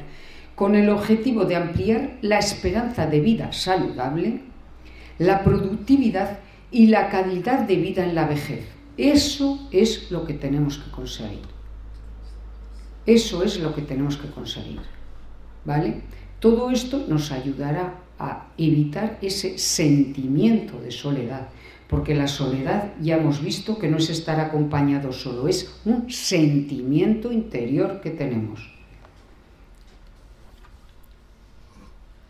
[0.55, 4.41] con el objetivo de ampliar la esperanza de vida saludable,
[5.19, 6.39] la productividad
[6.71, 8.67] y la calidad de vida en la vejez.
[8.97, 11.45] Eso es lo que tenemos que conseguir.
[13.05, 14.79] Eso es lo que tenemos que conseguir.
[15.65, 16.01] ¿Vale?
[16.41, 21.49] Todo esto nos ayudará a evitar ese sentimiento de soledad,
[21.87, 27.31] porque la soledad ya hemos visto que no es estar acompañado solo, es un sentimiento
[27.31, 28.73] interior que tenemos.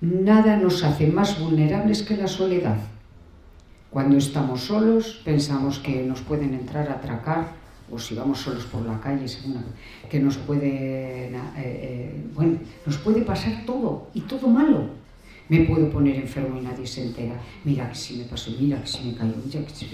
[0.01, 2.79] Nada nos hace más vulnerables que la soledad.
[3.91, 7.60] Cuando estamos solos pensamos que nos pueden entrar a atracar,
[7.91, 9.25] o si vamos solos por la calle,
[10.09, 15.01] que nos puede, eh, eh, bueno, nos puede pasar todo y todo malo
[15.51, 17.35] me puedo poner enfermo y nadie se entera.
[17.65, 19.85] Mira que si me pasó, mira que si me cayó, mira que si...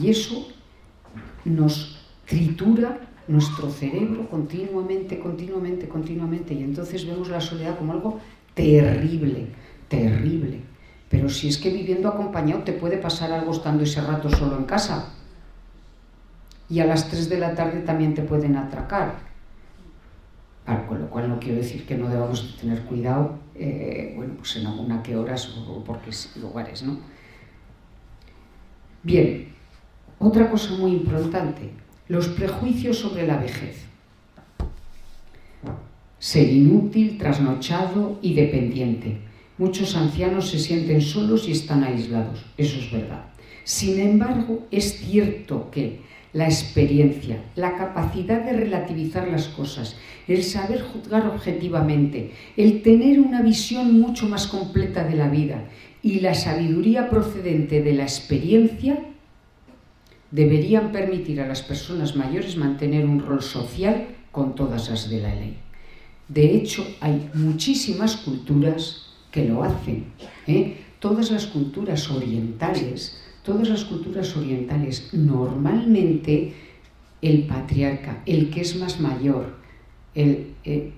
[0.00, 0.46] Y eso
[1.44, 6.54] nos tritura nuestro cerebro continuamente, continuamente, continuamente.
[6.54, 8.20] Y entonces vemos la soledad como algo
[8.54, 9.48] terrible,
[9.88, 10.60] terrible.
[11.08, 14.64] Pero si es que viviendo acompañado te puede pasar algo estando ese rato solo en
[14.64, 15.12] casa.
[16.68, 19.26] Y a las 3 de la tarde también te pueden atracar
[20.88, 24.66] con lo cual no quiero decir que no debamos tener cuidado, eh, bueno, pues en
[24.66, 26.98] alguna que horas o, por qué lugares, ¿no?
[29.02, 29.48] Bien,
[30.18, 31.70] otra cosa muy importante,
[32.08, 33.84] los prejuicios sobre la vejez.
[36.18, 39.18] Ser inútil, trasnochado y dependiente.
[39.58, 43.26] Muchos ancianos se sienten solos y están aislados, eso es verdad.
[43.62, 46.02] Sin embargo, es cierto que
[46.36, 49.96] la experiencia, la capacidad de relativizar las cosas,
[50.28, 55.64] el saber juzgar objetivamente, el tener una visión mucho más completa de la vida
[56.02, 58.98] y la sabiduría procedente de la experiencia
[60.30, 65.34] deberían permitir a las personas mayores mantener un rol social con todas las de la
[65.34, 65.56] ley.
[66.28, 70.04] De hecho, hay muchísimas culturas que lo hacen.
[70.46, 70.84] ¿eh?
[70.98, 76.52] Todas las culturas orientales todas las culturas orientales, normalmente
[77.22, 79.54] el patriarca, el que es más mayor,
[80.14, 80.92] en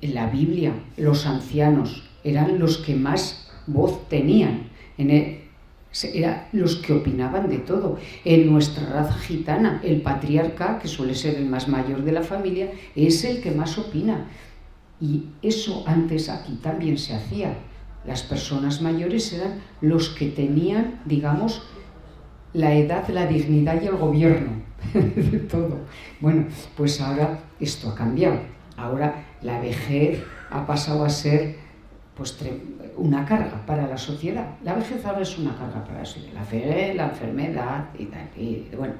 [0.00, 7.58] la Biblia, los ancianos eran los que más voz tenían, eran los que opinaban de
[7.58, 7.98] todo.
[8.24, 12.70] En nuestra raza gitana, el patriarca, que suele ser el más mayor de la familia,
[12.94, 14.26] es el que más opina.
[15.00, 17.56] Y eso antes aquí también se hacía
[18.06, 21.62] las personas mayores eran los que tenían, digamos,
[22.52, 24.52] la edad, la dignidad y el gobierno
[24.94, 25.78] de todo.
[26.20, 28.38] Bueno, pues ahora esto ha cambiado.
[28.76, 31.56] Ahora la vejez ha pasado a ser
[32.14, 32.38] pues,
[32.96, 34.46] una carga para la sociedad.
[34.62, 36.34] La vejez ahora es una carga para la sociedad.
[36.34, 38.28] La fe, la enfermedad y tal.
[38.36, 38.94] Y bueno,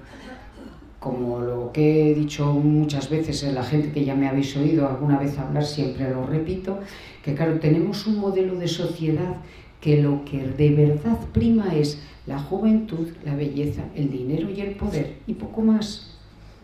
[1.06, 5.20] como lo que he dicho muchas veces, la gente que ya me habéis oído alguna
[5.20, 6.80] vez hablar, siempre lo repito,
[7.22, 9.36] que claro, tenemos un modelo de sociedad
[9.80, 14.74] que lo que de verdad prima es la juventud, la belleza, el dinero y el
[14.74, 16.18] poder, y poco más.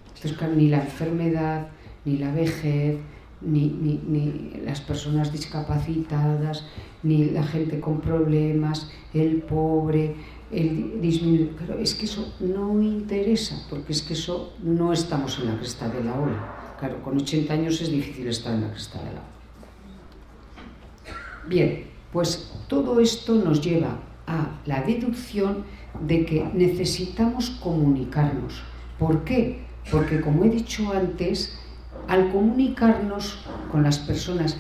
[0.09, 1.69] Entonces, claro, ni la enfermedad,
[2.05, 2.97] ni la vejez,
[3.43, 6.65] ni, ni, las personas discapacitadas,
[7.05, 10.17] ni la gente con problemas, el pobre,
[10.53, 15.89] Claro, es que eso no interesa, porque es que eso no estamos en la cresta
[15.89, 16.77] de la ola.
[16.79, 19.23] Claro, con 80 años es difícil estar en la cresta de la ola.
[21.49, 25.65] Bien, pues todo esto nos lleva a la deducción
[26.07, 28.63] de que necesitamos comunicarnos.
[28.99, 29.65] ¿Por qué?
[29.91, 31.59] Porque como he dicho antes,
[32.09, 33.39] al comunicarnos
[33.71, 34.59] con las personas,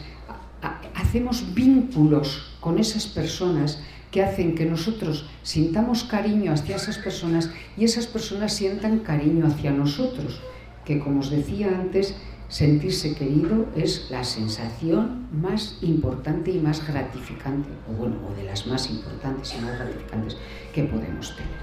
[0.95, 7.85] hacemos vínculos con esas personas que hacen que nosotros sintamos cariño hacia esas personas y
[7.85, 10.40] esas personas sientan cariño hacia nosotros,
[10.85, 12.14] que como os decía antes,
[12.48, 18.67] sentirse querido es la sensación más importante y más gratificante, o bueno, o de las
[18.67, 20.37] más importantes y más gratificantes
[20.75, 21.63] que podemos tener.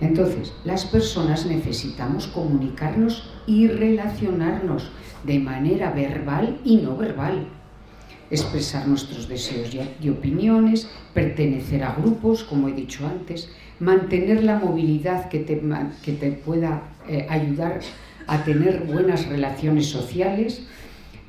[0.00, 4.90] Entonces, las personas necesitamos comunicarnos y relacionarnos
[5.24, 7.46] de manera verbal y no verbal.
[8.30, 9.70] Expresar nuestros deseos
[10.00, 13.48] y opiniones, pertenecer a grupos, como he dicho antes,
[13.80, 15.60] mantener la movilidad que te,
[16.02, 17.80] que te pueda eh, ayudar
[18.26, 20.66] a tener buenas relaciones sociales,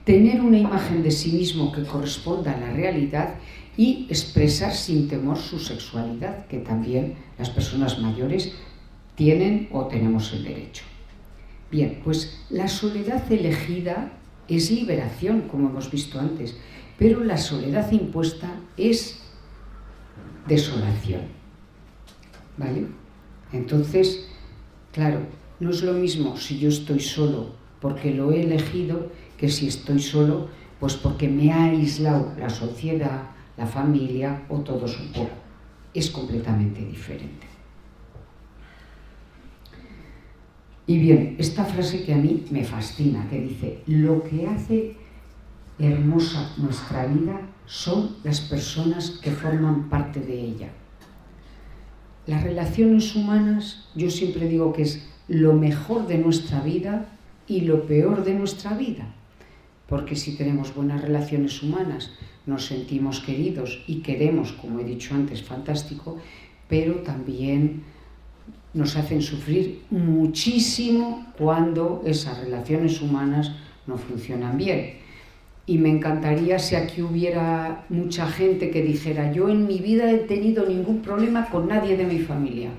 [0.04, 3.36] tener una imagen de sí mismo que corresponda a la realidad
[3.78, 8.54] y expresar sin temor su sexualidad, que también las personas mayores
[9.16, 10.84] tienen o tenemos el derecho.
[11.72, 14.12] Bien, pues la soledad elegida
[14.48, 16.58] es liberación, como hemos visto antes,
[17.00, 19.18] pero la soledad impuesta es
[20.48, 21.22] desolación.
[22.58, 22.88] ¿Vale?
[23.54, 24.28] Entonces,
[24.92, 25.22] claro,
[25.62, 30.00] no es lo mismo si yo estoy solo porque lo he elegido que si estoy
[30.00, 30.50] solo
[30.82, 35.32] pues porque me ha aislado la sociedad, la familia o todos un poco.
[35.94, 37.48] Es completamente diferente.
[40.86, 44.96] Y bien, esta frase que a mí me fascina, que dice, lo que hace
[45.80, 50.70] hermosa nuestra vida son las personas que forman parte de ella.
[52.28, 57.08] Las relaciones humanas, yo siempre digo que es lo mejor de nuestra vida
[57.48, 59.14] y lo peor de nuestra vida.
[59.88, 62.12] Porque si tenemos buenas relaciones humanas,
[62.46, 66.18] nos sentimos queridos y queremos, como he dicho antes, fantástico,
[66.68, 67.84] pero también
[68.74, 73.52] nos hacen sufrir muchísimo cuando esas relaciones humanas
[73.88, 75.00] no funcionan bien.
[75.70, 80.18] Y me encantaría si aquí hubiera mucha gente que dijera, yo en mi vida he
[80.18, 82.72] tenido ningún problema con nadie de mi familia.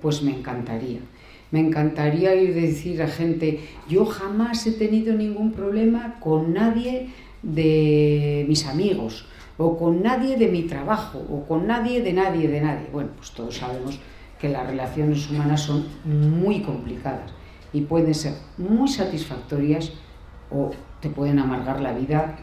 [0.00, 0.98] Pues me encantaría.
[1.52, 7.10] Me encantaría ir decir a gente, yo jamás he tenido ningún problema con nadie
[7.44, 9.24] de mis amigos,
[9.56, 12.88] o con nadie de mi trabajo, o con nadie de nadie de nadie.
[12.92, 14.00] Bueno, pues todos sabemos
[14.40, 17.30] que las relaciones humanas son muy complicadas
[17.72, 19.92] y pueden ser muy satisfactorias
[20.50, 20.72] o
[21.02, 22.36] te pueden amargar la vida.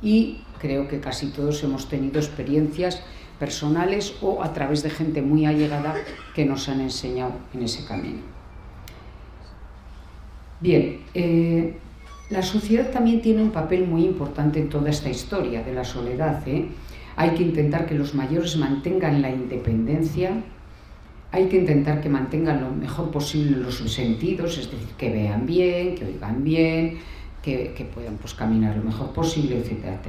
[0.00, 3.02] Y creo que casi todos hemos tenido experiencias
[3.38, 5.94] personales o a través de gente muy allegada
[6.34, 8.20] que nos han enseñado en ese camino.
[10.60, 11.76] Bien, eh,
[12.30, 16.46] la sociedad también tiene un papel muy importante en toda esta historia de la soledad.
[16.46, 16.68] ¿eh?
[17.16, 20.42] Hay que intentar que los mayores mantengan la independencia,
[21.32, 25.94] hay que intentar que mantengan lo mejor posible los sentidos, es decir, que vean bien,
[25.94, 26.98] que oigan bien,
[27.42, 30.08] que, puedan pues, caminar lo mejor posible, etc.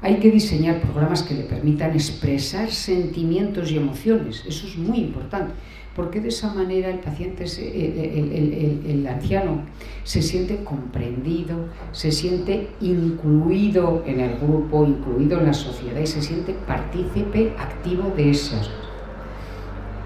[0.00, 5.52] Hay que diseñar programas que le permitan expresar sentimientos y emociones, eso es muy importante,
[5.96, 9.62] porque de esa manera el paciente, el, el anciano,
[10.04, 11.56] se siente comprendido,
[11.90, 18.12] se siente incluido en el grupo, incluido en la sociedad y se siente partícipe activo
[18.16, 18.70] de esas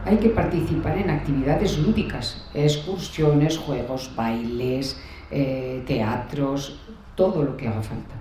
[0.05, 4.99] hay que participar en actividades lúdicas, excursiones, juegos, bailes,
[5.33, 6.79] eh, teatros,
[7.15, 8.15] todo lo que haga falta.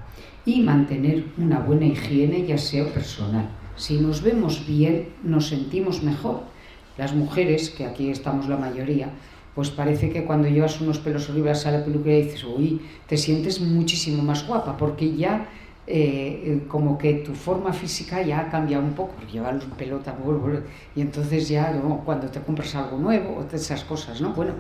[0.45, 3.47] Y mantener una buena higiene y aseo personal.
[3.75, 6.41] Si nos vemos bien, nos sentimos mejor.
[6.97, 9.09] Las mujeres, que aquí estamos la mayoría,
[9.55, 13.59] pues parece que cuando llevas unos pelos olivares a la peluquería dices, uy, te sientes
[13.59, 15.47] muchísimo más guapa, porque ya
[15.87, 20.15] eh, como que tu forma física ya ha cambiado un poco, porque llevas pelota,
[20.95, 21.73] y entonces ya
[22.05, 24.33] cuando te compras algo nuevo, esas cosas, ¿no?
[24.33, 24.53] Bueno,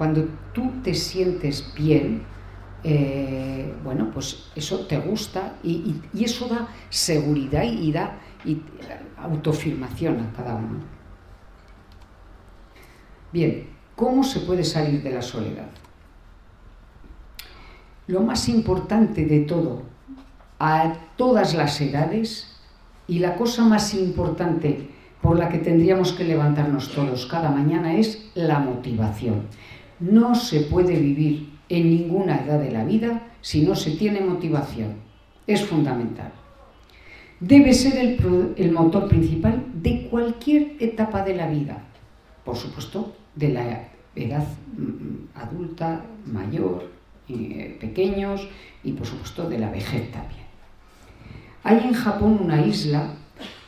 [0.00, 2.22] cuando tú te sientes bien,
[2.82, 8.62] eh, bueno, pues eso te gusta y, eso da seguridad y da y,
[9.18, 10.78] autoafirmación a cada uno.
[13.30, 15.68] Bien, ¿cómo se puede salir de la soledad?
[18.06, 19.82] Lo más importante de todo
[20.58, 22.56] a todas las edades
[23.06, 24.88] y la cosa más importante
[25.20, 29.42] por la que tendríamos que levantarnos todos cada mañana es la motivación.
[30.00, 34.94] No se puede vivir en ninguna edad de la vida si no se tiene motivación.
[35.46, 36.32] Es fundamental.
[37.40, 38.18] Debe ser
[38.56, 41.84] el, motor principal de cualquier etapa de la vida.
[42.44, 44.46] Por supuesto, de la edad
[44.76, 46.90] mm, adulta, mayor,
[47.28, 48.46] eh, pequeños
[48.84, 50.44] y por supuesto de la vejez también.
[51.62, 53.14] Hay en Japón una isla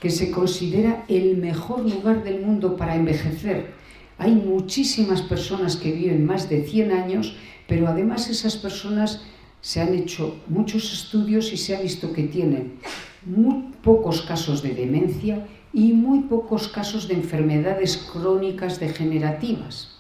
[0.01, 3.73] que se considera el mejor lugar del mundo para envejecer.
[4.19, 7.37] Hay muchísimas personas que viven más de 100 años,
[7.67, 9.23] pero además esas personas
[9.61, 12.79] se han hecho muchos estudios y se ha visto que tienen
[13.25, 19.97] muy pocos casos de demencia y muy pocos casos de enfermedades crónicas degenerativas.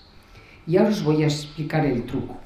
[0.67, 2.37] Y ahora os voy a explicar el truco.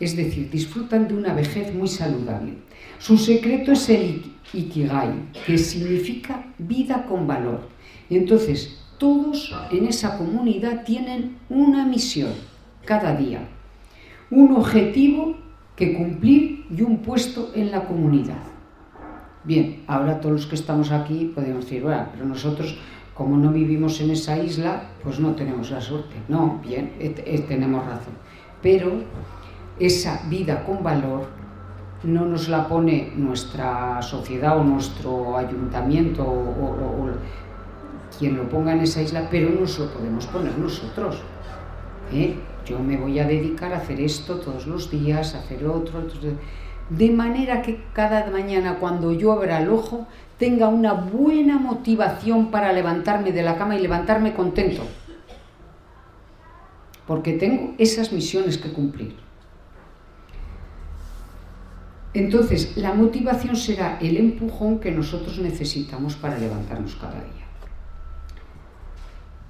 [0.00, 2.54] Es decir, disfrutan de una vejez muy saludable.
[2.98, 7.68] Su secreto es el Ikigai, que significa vida con valor.
[8.10, 12.32] Entonces, todos en esa comunidad tienen una misión
[12.84, 13.48] cada día,
[14.30, 15.36] un objetivo
[15.76, 18.42] que cumplir y un puesto en la comunidad.
[19.44, 22.78] Bien, ahora todos los que estamos aquí podemos decir, bueno, pero nosotros
[23.14, 26.16] como no vivimos en esa isla, pues no tenemos la suerte.
[26.28, 26.92] No, bien,
[27.46, 28.14] tenemos razón.
[28.60, 28.92] Pero
[29.78, 31.26] esa vida con valor
[32.02, 37.08] no nos la pone nuestra sociedad o nuestro ayuntamiento o,
[38.18, 41.18] quien lo ponga en esa isla, pero nos lo podemos poner nosotros.
[42.12, 42.34] ¿eh?
[42.66, 46.02] Yo me voy a dedicar a hacer esto todos los días, a hacer otro,
[46.90, 50.06] de manera que cada mañana cuando yo abra el ojo
[50.38, 54.82] tenga una buena motivación para levantarme de la cama y levantarme contento.
[57.06, 59.16] Porque tengo esas misiones que cumplir.
[62.14, 67.43] Entonces, la motivación será el empujón que nosotros necesitamos para levantarnos cada día.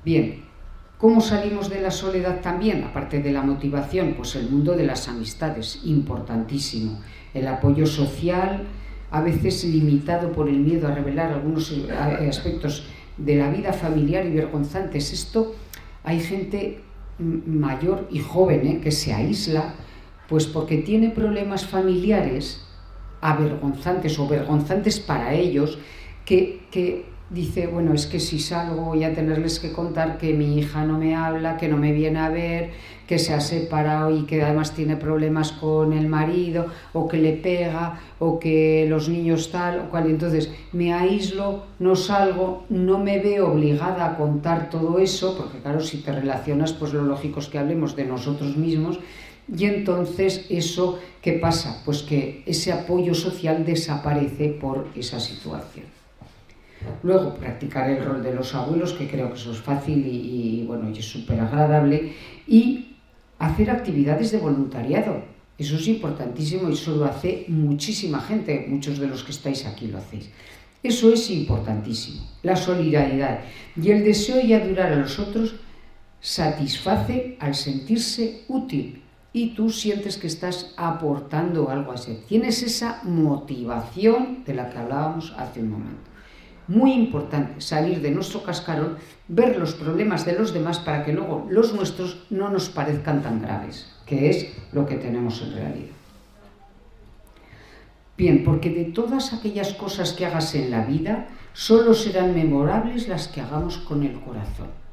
[0.05, 0.44] Bien,
[0.98, 2.84] ¿cómo salimos de la soledad también?
[2.84, 7.00] Aparte de la motivación, pues el mundo de las amistades, importantísimo.
[7.32, 8.64] El apoyo social,
[9.11, 12.84] a veces limitado por el miedo a revelar algunos eh, aspectos
[13.16, 15.12] de la vida familiar y vergonzantes.
[15.12, 15.55] Esto
[16.02, 16.80] hay gente
[17.18, 18.80] mayor y joven ¿eh?
[18.82, 19.74] que se aísla
[20.28, 22.66] pues porque tiene problemas familiares
[23.20, 25.78] avergonzantes o vergonzantes para ellos,
[26.26, 30.58] que, que dice, bueno, es que si salgo voy a tenerles que contar que mi
[30.58, 32.70] hija no me habla, que no me viene a ver,
[33.06, 37.32] que se ha separado y que además tiene problemas con el marido, o que le
[37.32, 40.08] pega, o que los niños tal, o cual.
[40.08, 45.80] Entonces me aíslo, no salgo, no me veo obligada a contar todo eso, porque claro,
[45.80, 49.00] si te relacionas, pues lo lógico es que hablemos de nosotros mismos,
[49.54, 51.82] y entonces eso, ¿qué pasa?
[51.84, 55.93] Pues que ese apoyo social desaparece por esa situación.
[57.03, 60.91] Luego, practicar el rol de los abuelos, que creo que eso es fácil y, bueno,
[60.91, 62.12] y es súper agradable.
[62.47, 62.97] Y
[63.39, 65.22] hacer actividades de voluntariado.
[65.57, 68.66] Eso es importantísimo y eso lo hace muchísima gente.
[68.68, 70.30] Muchos de los que estáis aquí lo hacéis.
[70.82, 72.22] Eso es importantísimo.
[72.43, 73.41] La solidaridad
[73.80, 75.55] y el deseo de ayudar a los otros
[76.20, 82.14] satisface al sentirse útil y tú sientes que estás aportando algo a ese.
[82.28, 86.13] Tienes esa motivación de la que hablábamos hace un momento.
[86.66, 88.96] Muy importante salir de nuestro cascarón,
[89.28, 93.42] ver los problemas de los demás para que luego los nuestros no nos parezcan tan
[93.42, 95.94] graves, que es lo que tenemos en realidad.
[98.16, 103.28] Bien, porque de todas aquellas cosas que hagas en la vida, solo serán memorables las
[103.28, 104.84] que hagamos con el corazón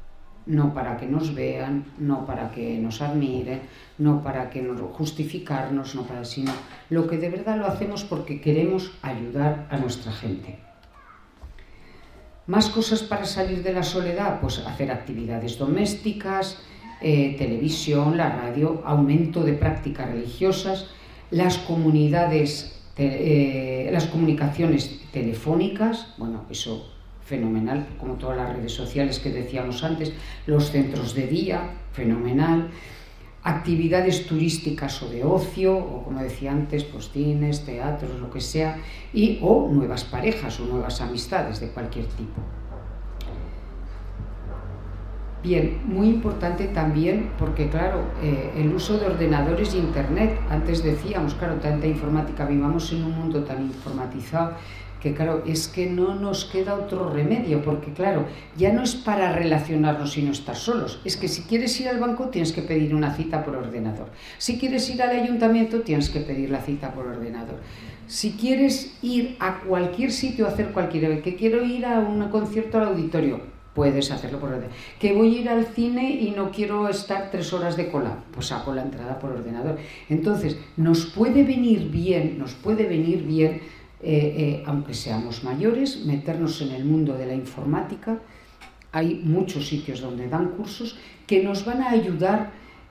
[0.46, 3.62] no para que nos vean, no para que nos admiren,
[3.98, 6.52] no para que nos justificarnos, no para sino
[6.90, 10.58] lo que de verdad lo hacemos porque queremos ayudar a nuestra gente.
[12.46, 16.58] Más cosas para salir de la soledad, pues hacer actividades domésticas,
[17.00, 20.88] eh, televisión, la radio, aumento de prácticas religiosas,
[21.30, 26.92] las comunidades, eh, las comunicaciones telefónicas, bueno, eso
[27.24, 30.12] fenomenal, como todas las redes sociales que decíamos antes,
[30.46, 32.70] los centros de día, fenomenal,
[33.44, 38.78] actividades turísticas o de ocio, o como decía antes, pues teatros, lo que sea,
[39.12, 42.40] y o nuevas parejas o nuevas amistades de cualquier tipo.
[45.42, 51.34] Bien, muy importante también porque, claro, eh, el uso de ordenadores y Internet, antes decíamos,
[51.34, 54.52] claro, tanta informática, vivamos en un mundo tan informatizado
[55.02, 58.24] que claro, es que no nos queda otro remedio, porque claro,
[58.56, 61.98] ya no es para relacionarnos y no estar solos, es que si quieres ir al
[61.98, 64.06] banco tienes que pedir una cita por ordenador,
[64.38, 67.56] si quieres ir al ayuntamiento tienes que pedir la cita por ordenador,
[68.06, 72.78] si quieres ir a cualquier sitio a hacer cualquier, que quiero ir a un concierto
[72.78, 73.40] al auditorio,
[73.74, 74.76] puedes hacerlo por ordenador.
[75.00, 78.48] Que voy a ir al cine y no quiero estar tres horas de cola, pues
[78.48, 79.78] saco la entrada por ordenador.
[80.10, 83.62] Entonces, nos puede venir bien, nos puede venir bien
[84.02, 88.18] eh, eh, aunque seamos mayores, meternos en el mundo de la informática.
[88.90, 92.50] Hay muchos sitios donde dan cursos que nos van a ayudar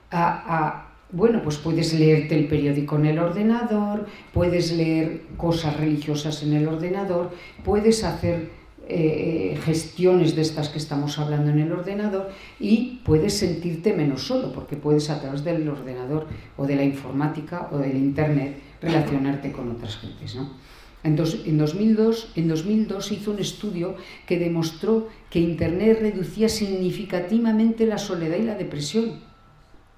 [0.10, 6.54] a, bueno, pues puedes leerte el periódico en el ordenador, puedes leer cosas religiosas en
[6.54, 7.32] el ordenador,
[7.64, 8.50] puedes hacer
[8.88, 14.52] eh, gestiones de estas que estamos hablando en el ordenador y puedes sentirte menos solo
[14.52, 19.72] porque puedes a través del ordenador o de la informática o del internet relacionarte con
[19.72, 20.36] otras gentes.
[20.36, 20.61] ¿no?
[21.04, 23.96] En, 2002, en 2002 hizo un estudio
[24.28, 29.20] que demostró que Internet reducía significativamente la soledad y la depresión,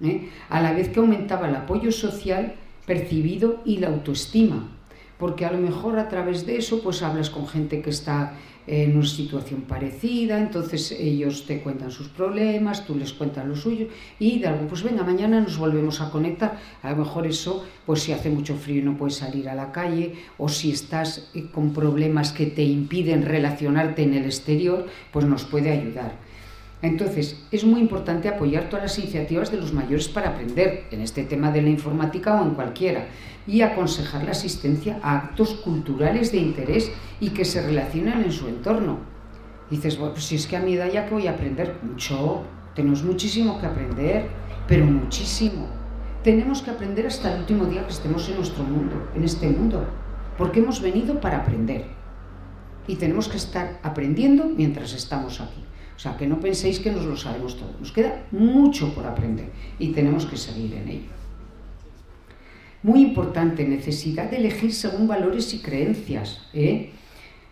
[0.00, 0.30] ¿eh?
[0.48, 2.54] a la vez que aumentaba el apoyo social
[2.86, 4.68] percibido y la autoestima,
[5.18, 8.34] porque a lo mejor a través de eso pues hablas con gente que está
[8.66, 13.88] en una situación parecida, entonces ellos te cuentan sus problemas, tú les cuentas lo suyo
[14.18, 16.58] y de algo, pues venga, mañana nos volvemos a conectar.
[16.82, 19.72] A lo mejor eso, pues si hace mucho frío y no puedes salir a la
[19.72, 25.26] calle o si estás eh, con problemas que te impiden relacionarte en el exterior, pues
[25.26, 26.23] nos puede ayudar.
[26.84, 31.24] Entonces, es muy importante apoyar todas las iniciativas de los mayores para aprender en este
[31.24, 33.06] tema de la informática o en cualquiera
[33.46, 38.48] y aconsejar la asistencia a actos culturales de interés y que se relacionan en su
[38.48, 38.98] entorno.
[39.70, 42.42] dices, pues si es que a mi edad ya que voy a aprender mucho,
[42.74, 44.26] tenemos muchísimo que aprender
[44.68, 45.66] pero muchísimo.
[46.22, 49.86] Tenemos que aprender hasta el último día que estemos en nuestro mundo, en este mundo,
[50.36, 51.86] porque hemos venido para aprender.
[52.86, 55.64] Y tenemos que estar aprendiendo mientras estamos aquí.
[55.96, 57.72] O sea, que no penséis que nos lo sabemos todo.
[57.78, 61.14] Nos queda mucho por aprender y tenemos que seguir en ello.
[62.82, 66.46] Muy importante, necesidad de elegir según valores y creencias.
[66.52, 66.90] ¿eh?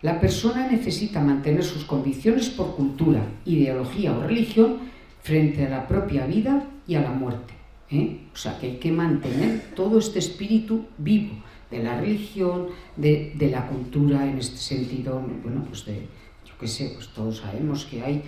[0.01, 4.77] La persona necesita mantener sus convicciones por cultura, ideología o religión
[5.23, 7.53] frente a la propia vida y a la muerte.
[7.89, 8.19] ¿eh?
[8.33, 11.33] O sea que hay que mantener todo este espíritu vivo
[11.71, 16.05] de la religión, de, la cultura en este sentido, bueno, pues de,
[16.53, 18.21] yo qué sé, pues todos sabemos que hay,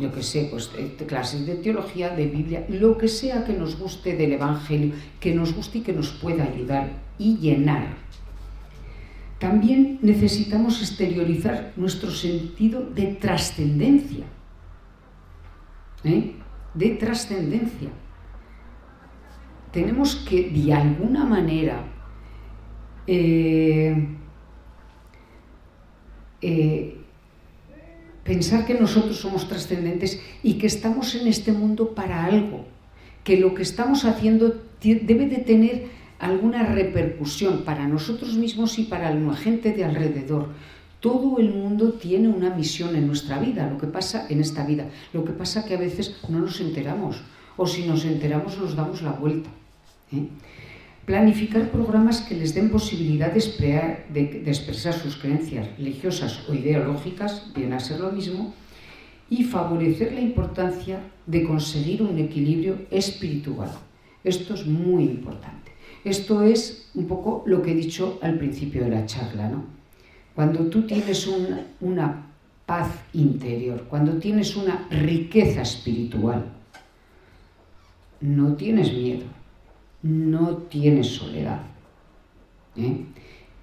[0.00, 0.70] yo qué sé, pues
[1.06, 5.54] clases de teología, de Biblia, lo que sea que nos guste del Evangelio, que nos
[5.54, 7.96] guste y que nos pueda ayudar y llenar.
[9.38, 14.26] También necesitamos exteriorizar nuestro sentido de trascendencia.
[16.04, 16.34] ¿eh?
[16.74, 17.88] De trascendencia.
[19.72, 21.84] Tenemos que, de alguna manera,
[23.06, 24.08] eh,
[26.42, 26.99] eh,
[28.24, 32.64] pensar que nosotros somos trascendentes y que estamos en este mundo para algo,
[33.24, 35.86] que lo que estamos haciendo debe de tener
[36.18, 40.48] alguna repercusión para nosotros mismos y para la gente de alrededor.
[41.00, 44.84] Todo el mundo tiene una misión en nuestra vida, lo que pasa en esta vida.
[45.14, 47.22] Lo que pasa que a veces no nos enteramos
[47.56, 49.48] o si nos enteramos nos damos la vuelta.
[50.12, 50.28] ¿eh?
[51.10, 57.80] Planificar programas que les den posibilidad de, expresar sus creencias religiosas o ideológicas, viene a
[57.80, 58.54] ser lo mismo,
[59.28, 63.72] y favorecer la importancia de conseguir un equilibrio espiritual.
[64.22, 65.72] Esto es muy importante.
[66.04, 69.64] Esto es un poco lo que he dicho al principio de la charla, ¿no?
[70.36, 71.28] Cuando tú tienes
[71.80, 72.26] una
[72.66, 76.44] paz interior, cuando tienes una riqueza espiritual,
[78.20, 79.39] no tienes miedo,
[80.02, 81.62] no tienes soledad.
[82.76, 83.04] ¿eh?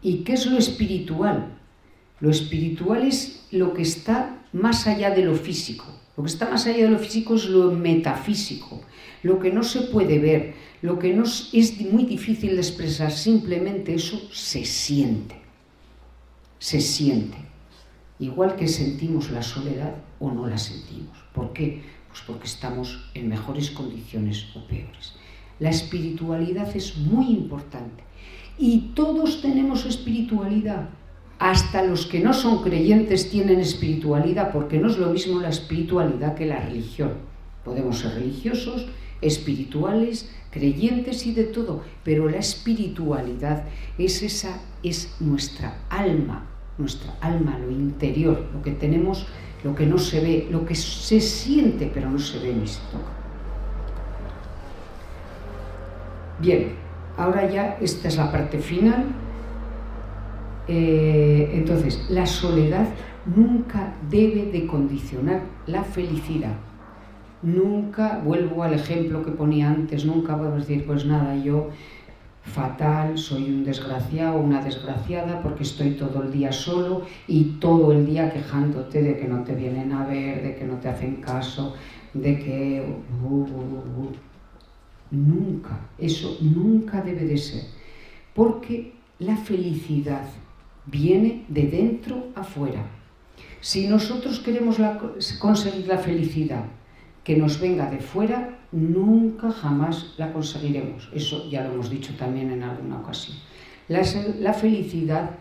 [0.02, 1.58] ¿Y qué es lo espiritual?
[2.20, 5.86] Lo espiritual es lo que está más allá de lo físico.
[6.16, 8.82] Lo que está más allá de lo físico es lo metafísico,
[9.22, 13.94] lo que no se puede ver, lo que no es muy difícil de expresar, simplemente
[13.94, 15.36] eso se siente.
[16.58, 17.38] Se siente.
[18.20, 21.16] Igual que sentimos la soledad o no la sentimos.
[21.34, 21.84] ¿Por qué?
[22.08, 25.14] Pues porque estamos en mejores condiciones o peores.
[25.60, 28.04] La espiritualidad es muy importante.
[28.58, 30.90] Y todos tenemos espiritualidad.
[31.40, 36.36] Hasta los que no son creyentes tienen espiritualidad, porque no es lo mismo la espiritualidad
[36.36, 37.14] que la religión.
[37.64, 38.88] Podemos ser religiosos,
[39.22, 43.66] espirituales, creyentes y de todo, pero la espiritualidad
[43.98, 46.48] es esa es nuestra alma,
[46.78, 49.28] nuestra alma, lo interior, lo que tenemos,
[49.64, 52.80] lo que no se ve, lo que se siente pero no se ve ni se
[52.92, 53.17] toca.
[56.40, 56.74] Bien,
[57.18, 59.06] ahora ya esta es la parte final.
[60.68, 62.88] Eh, entonces, la soledad
[63.26, 66.54] nunca debe de condicionar la felicidad.
[67.42, 71.70] Nunca, vuelvo al ejemplo que ponía antes, nunca a decir, pues nada, yo
[72.44, 78.06] fatal, soy un desgraciado, una desgraciada, porque estoy todo el día solo y todo el
[78.06, 81.74] día quejándote de que no te vienen a ver, de que no te hacen caso,
[82.14, 82.86] de que...
[83.24, 84.27] Uh, uh, uh,
[85.12, 87.64] Nunca, eso nunca debe de ser.
[88.34, 90.28] Porque la felicidad
[90.86, 92.86] viene de dentro a fuera.
[93.62, 94.78] Si nosotros queremos
[95.40, 96.66] conseguir la felicidad
[97.24, 101.10] que nos venga de fuera, nunca jamás la conseguiremos.
[101.14, 103.38] Eso ya lo hemos dicho también en alguna ocasión.
[103.88, 105.32] la felicidad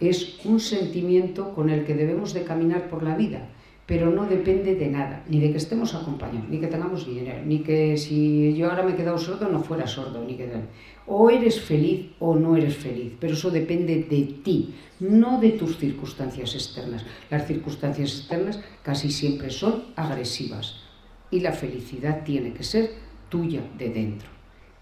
[0.00, 3.48] es un sentimiento con el que debemos de caminar por la vida
[3.86, 7.58] pero no depende de nada, ni de que estemos acompañados, ni que tengamos dinero, ni
[7.58, 10.48] que si yo ahora me he quedado sordo no fuera sordo, ni que
[11.06, 15.76] o eres feliz o no eres feliz, pero eso depende de ti, no de tus
[15.76, 17.04] circunstancias externas.
[17.28, 20.80] Las circunstancias externas casi siempre son agresivas
[21.30, 22.90] y la felicidad tiene que ser
[23.28, 24.28] tuya de dentro,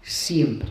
[0.01, 0.69] siempre.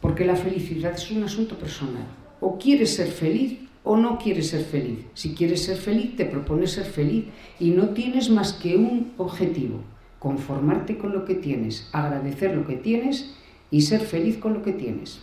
[0.00, 2.06] Porque la felicidad es un asunto personal.
[2.40, 5.06] O quieres ser feliz o no quieres ser feliz.
[5.14, 7.26] Si quieres ser feliz, te propones ser feliz
[7.58, 9.80] y no tienes más que un objetivo,
[10.18, 13.34] conformarte con lo que tienes, agradecer lo que tienes
[13.70, 15.20] y ser feliz con lo que tienes.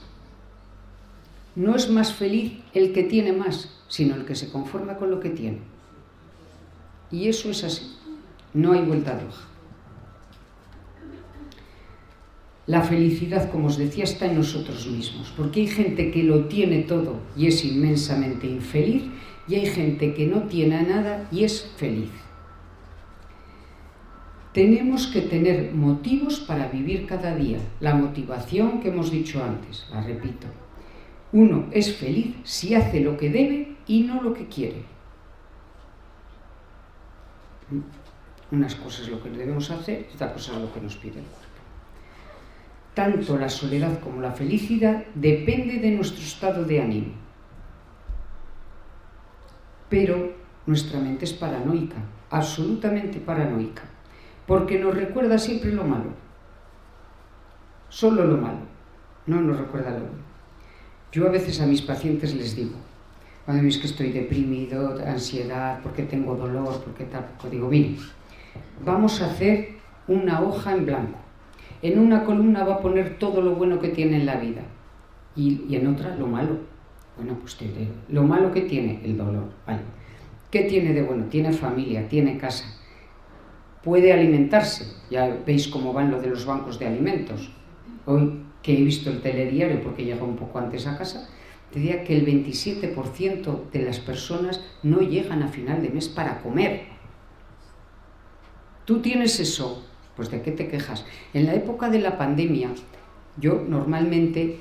[1.55, 5.19] No es más feliz el que tiene más, sino el que se conforma con lo
[5.19, 5.59] que tiene.
[7.11, 7.95] Y eso es así.
[8.53, 9.47] No hay vuelta de hoja.
[12.67, 16.83] La felicidad, como os decía, está en nosotros mismos, porque hay gente que lo tiene
[16.83, 19.03] todo y es inmensamente infeliz,
[19.47, 22.11] y hay gente que no tiene nada y es feliz.
[24.53, 27.59] Tenemos que tener motivos para vivir cada día.
[27.79, 30.47] La motivación que hemos dicho antes, la repito.
[31.31, 34.83] Uno es feliz si hace lo que debe y no lo que quiere.
[38.51, 41.46] Unas cosas lo que debemos hacer otra cosa es lo que nos pide el.
[42.97, 47.13] Tanto la soledad como la felicidad depende de nuestro estado de ánimo.
[49.87, 50.33] Pero
[50.65, 51.97] nuestra mente es paranoica,
[52.31, 53.83] absolutamente paranoica,
[54.47, 56.09] porque nos recuerda siempre lo malo.
[57.87, 58.65] Solo lo malo,
[59.27, 60.23] no nos recuerda lo bueno.
[61.11, 62.77] Yo a veces a mis pacientes les digo,
[63.45, 67.95] cuando veis que estoy deprimido, ansiedad, porque tengo dolor, porque tal, digo, mire,
[68.83, 69.77] vamos a hacer
[70.07, 71.26] una hoja en blanco.
[71.81, 74.61] En una columna va a poner todo lo bueno que tiene en la vida
[75.35, 76.57] y, en otra lo malo.
[77.15, 79.45] Bueno, pues te diré, lo malo que tiene, el dolor.
[80.51, 81.25] ¿Qué tiene de bueno?
[81.25, 82.65] Tiene familia, tiene casa,
[83.83, 84.85] puede alimentarse.
[85.09, 87.51] Ya veis cómo van lo de los bancos de alimentos.
[88.05, 91.29] Hoy que he visto el telediario porque llega un poco antes a casa,
[91.73, 96.83] decía que el 27% de las personas no llegan a final de mes para comer.
[98.83, 99.86] Tú tienes eso,
[100.17, 101.05] pues ¿de qué te quejas?
[101.33, 102.71] En la época de la pandemia,
[103.37, 104.57] yo normalmente,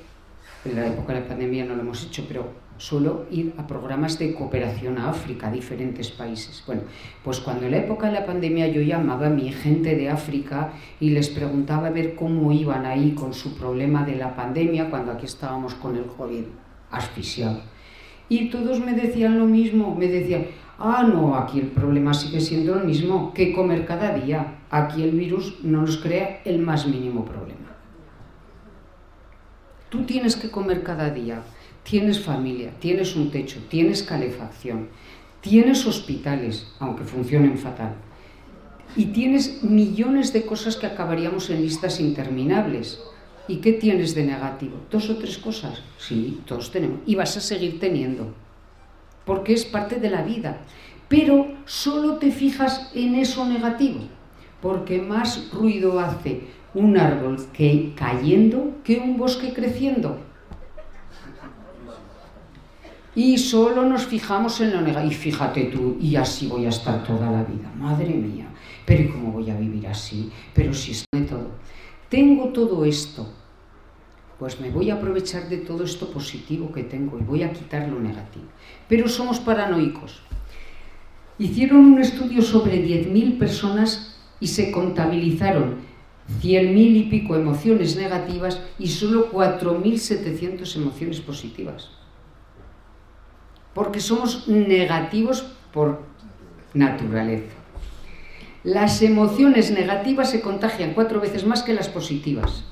[0.64, 4.18] en la época de la pandemia no lo hemos hecho, pero suelo ir a programas
[4.18, 6.62] de cooperación a África, a diferentes países.
[6.66, 6.82] Bueno,
[7.24, 10.72] pues cuando en la época de la pandemia yo llamaba a mi gente de África
[11.00, 15.12] y les preguntaba a ver cómo iban ahí con su problema de la pandemia, cuando
[15.12, 16.44] aquí estábamos con el COVID
[16.90, 17.62] asfixiado.
[18.28, 20.46] Y todos me decían lo mismo, me decían,
[20.78, 24.58] Ah, no, aquí el problema sigue siendo el mismo, que comer cada día.
[24.70, 27.76] Aquí el virus no nos crea el más mínimo problema.
[29.88, 31.42] Tú tienes que comer cada día,
[31.82, 34.88] tienes familia, tienes un techo, tienes calefacción,
[35.40, 37.94] tienes hospitales, aunque funcionen fatal,
[38.96, 43.00] y tienes millones de cosas que acabaríamos en listas interminables.
[43.48, 44.80] ¿Y qué tienes de negativo?
[44.90, 45.80] Dos o tres cosas.
[45.98, 46.98] Sí, todos tenemos.
[47.06, 48.34] Y vas a seguir teniendo
[49.26, 50.58] porque es parte de la vida.
[51.08, 54.00] Pero solo te fijas en eso negativo,
[54.62, 60.18] porque más ruido hace un árbol que cayendo que un bosque creciendo.
[63.14, 65.10] Y solo nos fijamos en lo negativo.
[65.10, 67.70] Y fíjate tú, y así voy a estar toda la vida.
[67.76, 68.46] Madre mía,
[68.84, 70.30] pero ¿y cómo voy a vivir así?
[70.54, 71.50] Pero si es de todo.
[72.08, 73.26] Tengo todo esto,
[74.38, 77.88] pues me voy a aprovechar de todo esto positivo que tengo y voy a quitar
[77.88, 78.44] lo negativo.
[78.88, 80.20] Pero somos paranoicos.
[81.38, 85.76] Hicieron un estudio sobre 10.000 personas y se contabilizaron
[86.42, 91.90] 100.000 y pico emociones negativas y solo 4.700 emociones positivas.
[93.74, 96.02] Porque somos negativos por
[96.74, 97.54] naturaleza.
[98.64, 102.64] Las emociones negativas se contagian cuatro veces más que las positivas.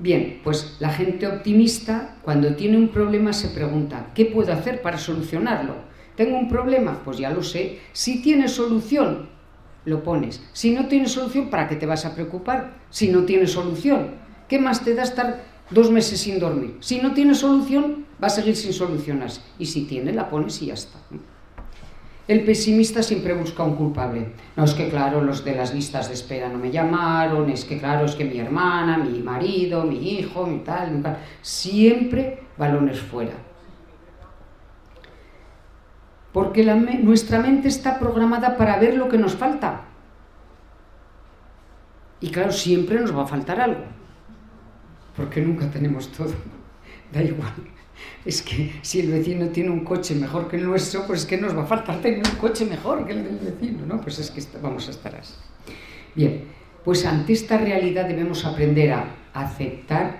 [0.00, 4.96] Bien, pues la gente optimista cuando tiene un problema se pregunta, ¿qué puedo hacer para
[4.96, 5.74] solucionarlo?
[6.14, 7.02] ¿Tengo un problema?
[7.04, 7.80] Pues ya lo sé.
[7.92, 9.28] Si tiene solución,
[9.84, 10.40] lo pones.
[10.52, 12.74] Si no tiene solución, ¿para qué te vas a preocupar?
[12.90, 14.14] Si no tiene solución,
[14.48, 16.76] ¿qué más te da estar dos meses sin dormir?
[16.80, 19.40] Si no tiene solución, va a seguir sin solucionarse.
[19.58, 20.98] Y si tiene, la pones y ya está.
[22.28, 24.34] El pesimista siempre busca un culpable.
[24.54, 27.78] No es que, claro, los de las listas de espera no me llamaron, es que,
[27.78, 31.16] claro, es que mi hermana, mi marido, mi hijo, mi tal, mi tal.
[31.40, 33.32] Siempre balones fuera.
[36.30, 39.84] Porque nuestra mente está programada para ver lo que nos falta.
[42.20, 43.84] Y claro, siempre nos va a faltar algo.
[45.16, 46.34] Porque nunca tenemos todo.
[47.10, 47.54] Da igual
[48.24, 51.38] es que si el vecino tiene un coche mejor que el nuestro, pues es que
[51.38, 54.00] nos va a faltar tener un coche mejor que el del vecino, ¿no?
[54.00, 55.34] Pues es que vamos a estar así.
[56.14, 56.44] Bien,
[56.84, 60.18] pues ante esta realidad debemos aprender a aceptar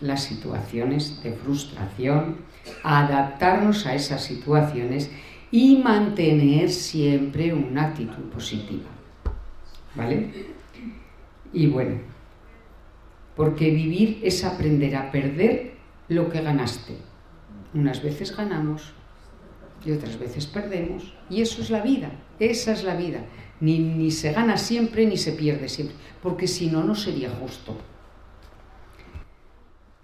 [0.00, 2.38] las situaciones de frustración,
[2.82, 5.10] a adaptarnos a esas situaciones
[5.50, 8.88] y mantener siempre una actitud positiva.
[9.94, 10.30] ¿Vale?
[11.52, 11.96] Y bueno,
[13.36, 15.71] porque vivir es aprender a perder
[16.12, 16.96] lo que ganaste.
[17.74, 18.92] Unas veces ganamos
[19.84, 21.14] y otras veces perdemos.
[21.28, 23.24] Y eso es la vida, esa es la vida.
[23.60, 27.76] Ni, ni se gana siempre ni se pierde siempre, porque si no, no sería justo.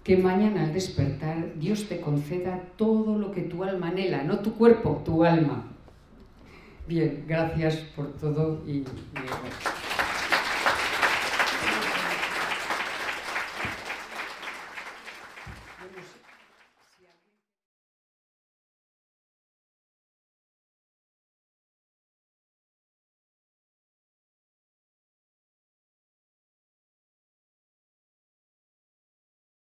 [0.03, 4.53] Que mañana al despertar Dios te conceda todo lo que tu alma anhela, no tu
[4.53, 5.67] cuerpo, tu alma.
[6.87, 8.83] Bien, gracias por todo y...